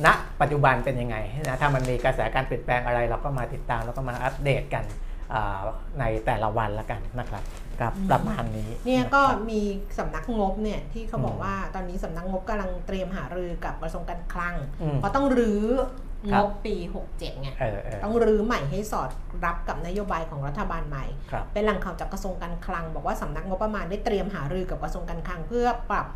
[0.05, 0.07] ณ
[0.41, 4.85] ปัจจุบันเป็นยังไงนะถ้ามันมีกระแสการเปลี่ยนแปลงอะไร เราก็มาติดตามแล้วก็มาอัปเดตกัน
[5.33, 5.59] อ่า
[5.99, 7.43] ในแต่ละวันละกันนะครับ
[7.79, 9.61] ครับอืมประมาณนี้เนี่ยก็ะครับมี
[9.99, 15.65] สำนักงบเนี่ยที่เขาบอกอืมว่าตอนนี้สำนักงบกำลังเตรียมหารือกับกระทรวงการคลังอืมเพราะต้องรื้อ
[16.31, 16.75] ครังบบปี
[17.09, 19.09] 67ไงเออเออต้องรื้อใหม่ให้สอด
[19.45, 26.07] รับกับนโยบายของรัฐบาลใหม่ครับเป็นแหล่งข่าวจากกระทรวงการคลัง บอกว่าสำนักงบประมาณได้เตรียมหารือกับกระทรวงการคลัง เพื่อปรับ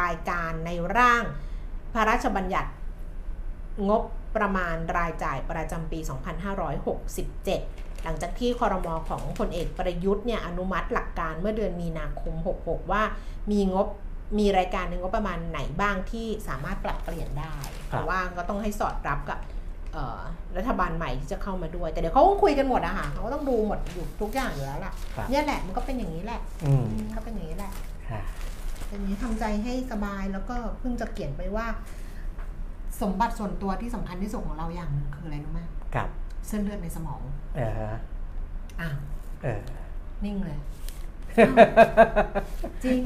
[0.00, 1.24] รายการในร่าง
[1.92, 2.70] พระราชบัญญัติ
[3.88, 4.02] งบ
[4.36, 12.34] ประมาณรายจ่ายประจำปี 2567 หลังจากที่คอรมอของพลเอกประยุทธ์เนี่ยอนุมัติหลักการเมื่อเดือนมีนาคม
[12.64, 13.02] 66 ว่า
[13.50, 13.86] มีงบ
[14.38, 17.54] มีรายการในงบประมาณไหนบ้างที่สามารถปรับเปลี่ยนได้
[17.90, 19.38] ครับแต่ว่าก็ต้องให้สอดรับกับ
[19.92, 20.20] เอ่อ
[20.56, 27.72] รัฐบาลใหม่ที่จะเข้ามาด้วย แต่เดี๋ยวเขาคงคุยกันหมดอะค่ะเขาก็ต้องดูหมดอยู่ทุกอย่างอยู่แล้วล่ะครับเนี่ยแหละมันก็เป็นอย่างนี้แหละอืมอืมก็เป็นอย่างนี้แหละ
[28.92, 31.66] ค่ะเป็นอย่างนี้ทำใจให้สบายแล้วก็เพิ่งจะเขียนไปว่า
[33.00, 35.60] สมบัติส่วนตัวที่สำคัญที่สุดของเราอย่างหนึ่งคืออะไรรู้ไหม
[35.94, 36.08] ครับ
[36.48, 37.20] เส้นเลือดในสมอง
[37.56, 37.70] เออ
[38.80, 38.88] อะ
[39.42, 39.60] เออ
[40.24, 40.58] นิ่งเลย
[41.38, 41.54] อ้าว
[42.84, 43.00] จริง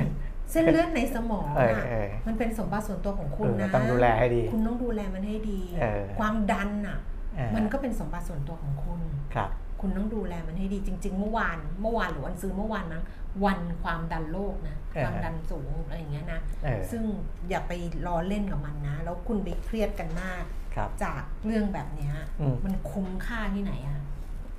[0.50, 6.98] เส้นเลือดในสมองเอออะเออมันเป็นสมบัติส่วนตัวของคุณเออนะต้องดูแลให้ดี คุณต้องดูแลมันให้ดีเออความดันอะ
[7.36, 9.00] เออมันก็เป็นสมบัติส่วนตัวของคุณ
[9.34, 13.02] ครับ คุณต้องดูแลมันให้ดีจริง ๆ เมื่อวาน เมื่อวานหรือวันซื้อเมื่อวานนะ
[13.44, 17.02] วันความดันโลกนะเออความดันสูงอะไรอย่างเงี้ยนะเออซึ่ง
[17.48, 17.72] อย่าไป
[18.06, 20.42] ล้อเล่นกับมันนะ แล้วคุณไปเครียดกันมาก
[20.74, 24.00] ครับจากเรื่องแบบเนี้ยอืมมันคุ้มค่าที่ไหนอะ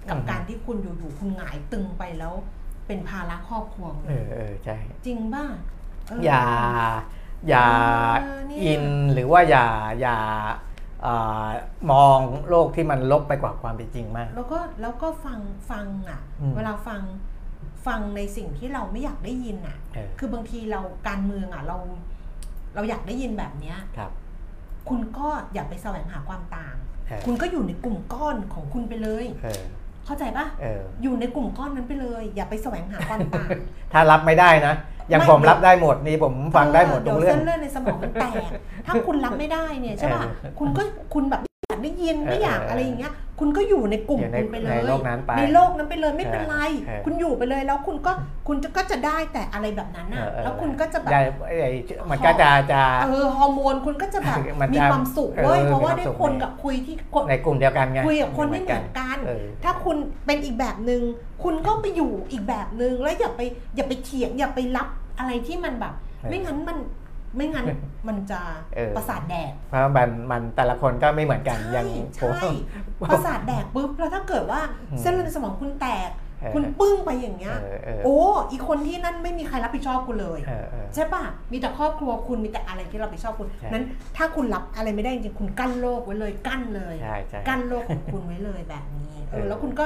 [0.10, 2.34] กับอืมการที่คุณอยู่ๆคุณหงายตึงไปแล้ว
[2.88, 5.46] เป็นภาระครอบครัวคุณเออเออใช่จริงป่ะ
[6.08, 6.44] เอย่า
[7.50, 7.68] อย่า
[8.22, 9.68] เออเนี่ยอินหรือว่าอย่า
[10.02, 10.18] อย่า
[11.04, 11.14] เอ่
[11.44, 11.46] อ
[11.92, 12.20] มอง
[12.50, 15.40] โลกที่มันลบไปกว่าความเป็นจริงมาก แล้วก็แล้วก็ฟัง
[15.72, 17.02] ฟังอะอืมเวลาฟัง
[17.88, 21.78] ฟังในสิ่งที่เราไม่อยากได้ยินอะเออคือบางทีเราการเมืองอะเรา
[22.76, 24.12] เราอยากได้ยินแบบเนี้ยครับ
[24.90, 26.76] คุณก็อย่าไปแสวงหาความต่าง
[27.08, 29.64] เออคุณก็อยู่ในกลุ่มก้อนของคุณไปเลยเออ
[30.06, 33.50] เข้าใจปะเอออยู่ในกลุ่มก้อนนั้นไปเลย อย่าไปแสวงหาความต่าง
[33.94, 34.74] ถ้ารับไม่ได้นะ
[35.10, 38.50] อย่างไม่ผมรับได้หมดนี่ผมฟังได้หมดทุกเรื่องเส้นเลือดในสมองมันแตก
[38.86, 40.84] ถ้าคุณรับไม่ได้เนี่ยใช่ป่ะเออคุณก็
[41.14, 46.56] คุณแบบไม่ อยากได้ยินไม่อยากเออออะไรอย่างเงี้ยคุณก็อยู่ในกลุ่มอยู่ในคุณไปเลยในโลกนั้นไปในโลกนั้นไปเลยไม่เป็นไร
[46.88, 48.12] เออคุณอยู่ไปเลยแล้วคุณก็
[48.48, 51.72] คุณจะก็จะได้แต่อะไรแบบนั้นเอน่ะอเออแล้วคุณก็จะแบบได้ไอ้
[52.12, 61.02] มันก็จะจะเออฮอร์โมนคุณก็จะแบบมันจะมีความสุขเว้ยเออเพราะว่ามีความได้สุขคนไงกับคุยที่คนในกลุ่มเดียวกันไงคุยกับคนไม่เหมือนกันเออถ้าคุณเป็นอีกแบบหนึง่ง
[61.44, 63.42] คุณก็ไปอยู่อีกแบบหนึง่งแล้วอย่าไป
[63.76, 64.88] อย่าไปเถียงอย่าไปรับ
[65.18, 66.78] อะไรที่มันแบบเออไม่งั้นมัน
[67.38, 67.66] ไม่งั้น
[68.08, 68.40] มันจะ
[68.76, 72.52] เออประสาทแดก เพราะมันมันแต่ละคนก็ไม่เหมือนกันอย่างใช่ผมใช่
[73.12, 74.60] ประสาทแดกปุ๊บแล้วถ้าเกิดว่า
[74.92, 76.12] อืมเส้นเลือดในสมองคุณแตก
[76.42, 78.18] เออคุณปึ้งไปอย่างเงี้ยเออเออโอ้
[78.52, 83.86] อีกคนที่นั่นไม่มีใครรับผิดชอบคุณเลยเออเออใช่ป่ะมีแต่ครอบครัวคุณมีแต่อะไรที่รับผิดชอบคุณใช่นั้น
[84.18, 89.86] ถ้าคุณรับอะไรไม่ได้จริงๆคุณกั้นโลกไว้เลยกั้นเลยใช่ใช่กั้นโลกของคุณไว้เลยแบบนี้เอเอออแล้วคุณก็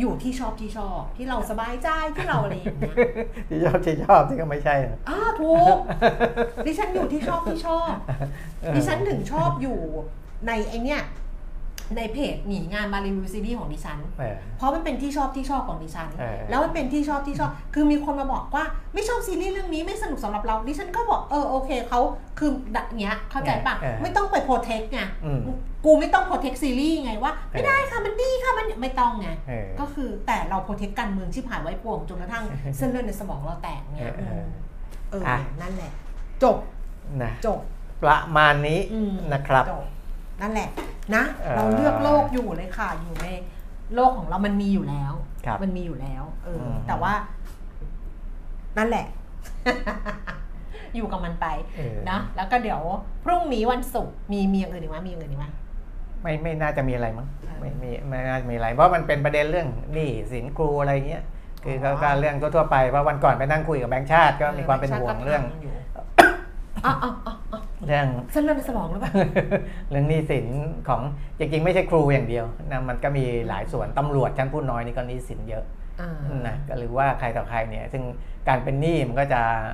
[0.00, 2.96] อยู่ที่ชอบที่ชอบที่เราสบายใจที่เราอะไรอย่างเงี้ย
[3.48, 5.76] ที่ชอบที่ชอบที่ก็ไม่ใช่นะอ้าถูก
[6.66, 7.92] ดิฉันอยู่ที่ชอบที่ชอบ
[8.74, 9.78] ดิฉันถึงชอบอยู่
[10.46, 11.02] ในไอเนี้ย
[11.96, 22.00] ในเพจหนีงานมารีวิวซีรีส์ของดิฉันเออเพราะมันเป็นที่ชอบที่ชอบของดิฉันเออแล้วมันเป็นที่ชอบที่ชอบ คือมีคนมาบอกว่าไม่ชอบซีรีส์เรื่องนี้ไม่สนุกสำหรับเรา ดิฉันก็บอกเออโอเคเขา
[22.38, 25.40] คือดัเนี้ยเข้าใจปะเออไม่ต้องไปโปรเทคไงอืม
[25.86, 32.44] กูไม่ต้องโปรเทคซีรีส์ไงว่า ไม่ได้ค่ะมันดีค่ะมันไม่ต้องไงเออก็คือแต่เราโปรเทคการเมืองชิบหายไว้ป่วงจนกระทั่ง
[32.76, 34.44] เส้นเลือดในสมองเราแตกเอเนี่ยอเออ
[35.10, 35.90] เอออะนั่นแหละ
[36.42, 36.56] จบ
[37.22, 37.60] นะจบ
[38.02, 39.84] ประมาณนี้อืมนะครับจบ
[40.40, 40.68] นั่นแหละ
[41.14, 43.28] นะเอ่อเราเลือกโลกอยู่เลยค่ะอยู่ใน
[43.94, 45.12] โลกของเรามันมีอยู่แล้ว
[45.46, 47.12] ครับมันมีอยู่แล้วเอออมแต่ว่า
[48.78, 49.06] นั่นแหละ
[50.96, 52.80] อยู่กับมันไปเออนะแล้วก็เดี๋ยว
[53.24, 55.46] พรุ่งนี้วันศุกร์มีมีอย่างอื่นอีกไหมมีอย่างอื่นอีกไหม
[56.26, 61.22] ไม่ไม่น่าจะมีอะไรมั้งเออไม่มีไม่น่าจะมีอะไรเพราะมันเป็นประเด็นเรื่องหนี้สินครูอะไรเงี้ย
[61.64, 65.72] คือก็อ๋อก็เรื่องทั่วๆไปเพราะวันก่อนไปนั่งคุยกับแบงค์ชาติก็มีความเป็นห่วงเรื่องยู่
[66.86, 69.12] อะอะอะอะเรื่องเส้นเลือดในสมองหรือเปล่า
[69.90, 70.46] เรื่องหนี้สิน
[70.88, 71.00] ของ
[71.38, 75.64] จริงๆไม่ใช่ครูอย่างเดียวนะมันก็มีหลายส่วนตำรวจชั้นผู้น้อยนี่ก็หนี้สินเยอะ
[76.00, 78.02] อ่านะก็หรือว่าใครต่อใครเนี่ย ซึ่ง
[78.48, 79.66] การเป็นหนี้มันก็จะอ่า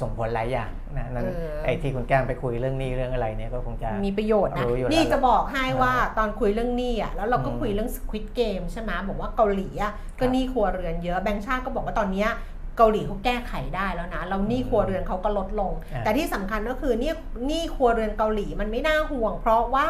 [0.00, 12.30] ส่งผลหลายอย่างนะนั้นเออไอ้ที่คุณแก้มไปคุยเรื่องหนี้เรื่องอะไรเนี่ยก็คงจะมีประโยชน์นะรู้อยู่แล้วนี่จะบอกให้ว่าอ่าตอนคุยเรื่องหนี้อะแล้วเราก็อืมคุยเรื่อง Squid Game ใช่ไหมบอกว่าเกาหลีอะก็ครับหนี้ครัวเรือนเยอะแบงค์ชาติก็บอกว่าตอนเนี้ย
[12.78, 17.14] เกาหลีเขาแก้ไขได้แล้วนะแล้วหนี้ครัวเรือนเขาก็ลดลงอ่าแต่ที่สำคัญก็คือเนี่ย
[17.46, 19.88] หนี้ครัวเรือนเกาหลีมันไม่น่าห่วง เพราะว่า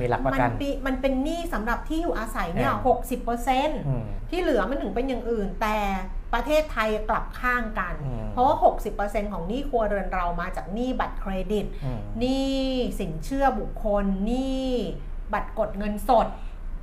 [0.00, 5.76] มีหลักประมักันปีมันเป็นหนี้สำหรับที่อยู่อาศัยเนี่ยอ่าหกสิบเปอร์เซ็นต์อืมที่เหลือมันถึงเป็นอย่างอื่นแต่
[6.36, 8.56] ประเทศไทยกลับข้างกันอืมเพราะว่า
[8.94, 12.50] 60%ของหนี้ครัวเรือนเรามาจากหนี้บัตรเครดิตอืมหนี้
[13.00, 14.64] สินเชื่อบุคคลหนี้
[15.32, 16.26] บัตรกดเงินสด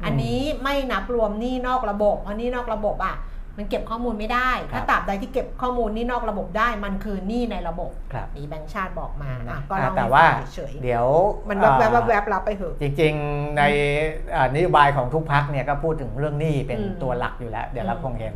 [0.06, 3.16] อันนี้ไม่นับรวมหนี้นอกระบบเพราะหนี้นอกระบบอะ
[3.58, 13.62] มันเก็บข้อมูลไม่ได้ ถ้าครับตราบใดที่เก็บข้อมูลหนี้นอกระบบได้ มันคือหนี้ในระบบครับนี่แบงค์ชาติบอกมาอะก็อ่าเล่าแต่ให้ว่าฟังเฉยเดี๋ยวๆมันแวบแวบแวบแวบรับไปเถอะ จริง ๆ ใน
[14.36, 18.36] อ่านโยบายของทุกพักเนี่ยก็พูดถึงเรื่องหนี้เป็นอืมตัวหลักอยู่แล้ว เดี๋ยวเราอืมคงเห็น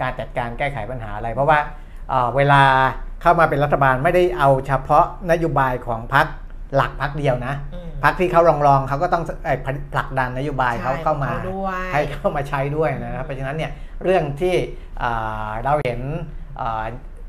[0.00, 1.58] การจัดการแก้ไขปัญหาอะไร เพราะว่า
[2.12, 2.62] อ่าเวลา
[3.22, 6.26] เข้ามาเป็นรัฐบาลไม่ได้เอาเฉพาะนโยบายของพัก
[6.76, 9.58] หลักพักเดียวนะอืมพักที่เขารองรองๆเขาก็ต้องเอ่อ
[9.92, 13.70] ผลักดันนโยบายเขาเข้ามาใช่ของด้วยให้เข้ามาใช้ด้วยนะครับเพราะฉะนั้นเนี่ย
[14.04, 14.54] เรื่องที่
[15.02, 16.00] อ่าเราเห็น
[16.60, 16.84] อ่า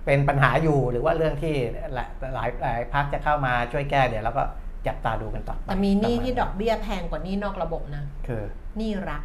[0.05, 1.53] เป็นปัญหาอยู่หรือว่าเรื่องที่
[1.93, 4.43] หลายหลายหลายพักจะเข้ามาช่วยแก้เดี๋ยวเราก็
[4.87, 8.43] จับตาดูกันต่อไปแต่มีหนี้ที่ดอกประมาณเบี้ยแพงกว่าหนี้นอกระบบนะคือ
[8.77, 9.23] หนี้รัก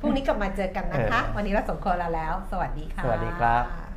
[0.00, 3.87] พรุ่งนี้กลับมาเจอกันนะคะเออวันนี้เราสมควรลาแล้ว สวัสดีค่ะ สวัสดีครับ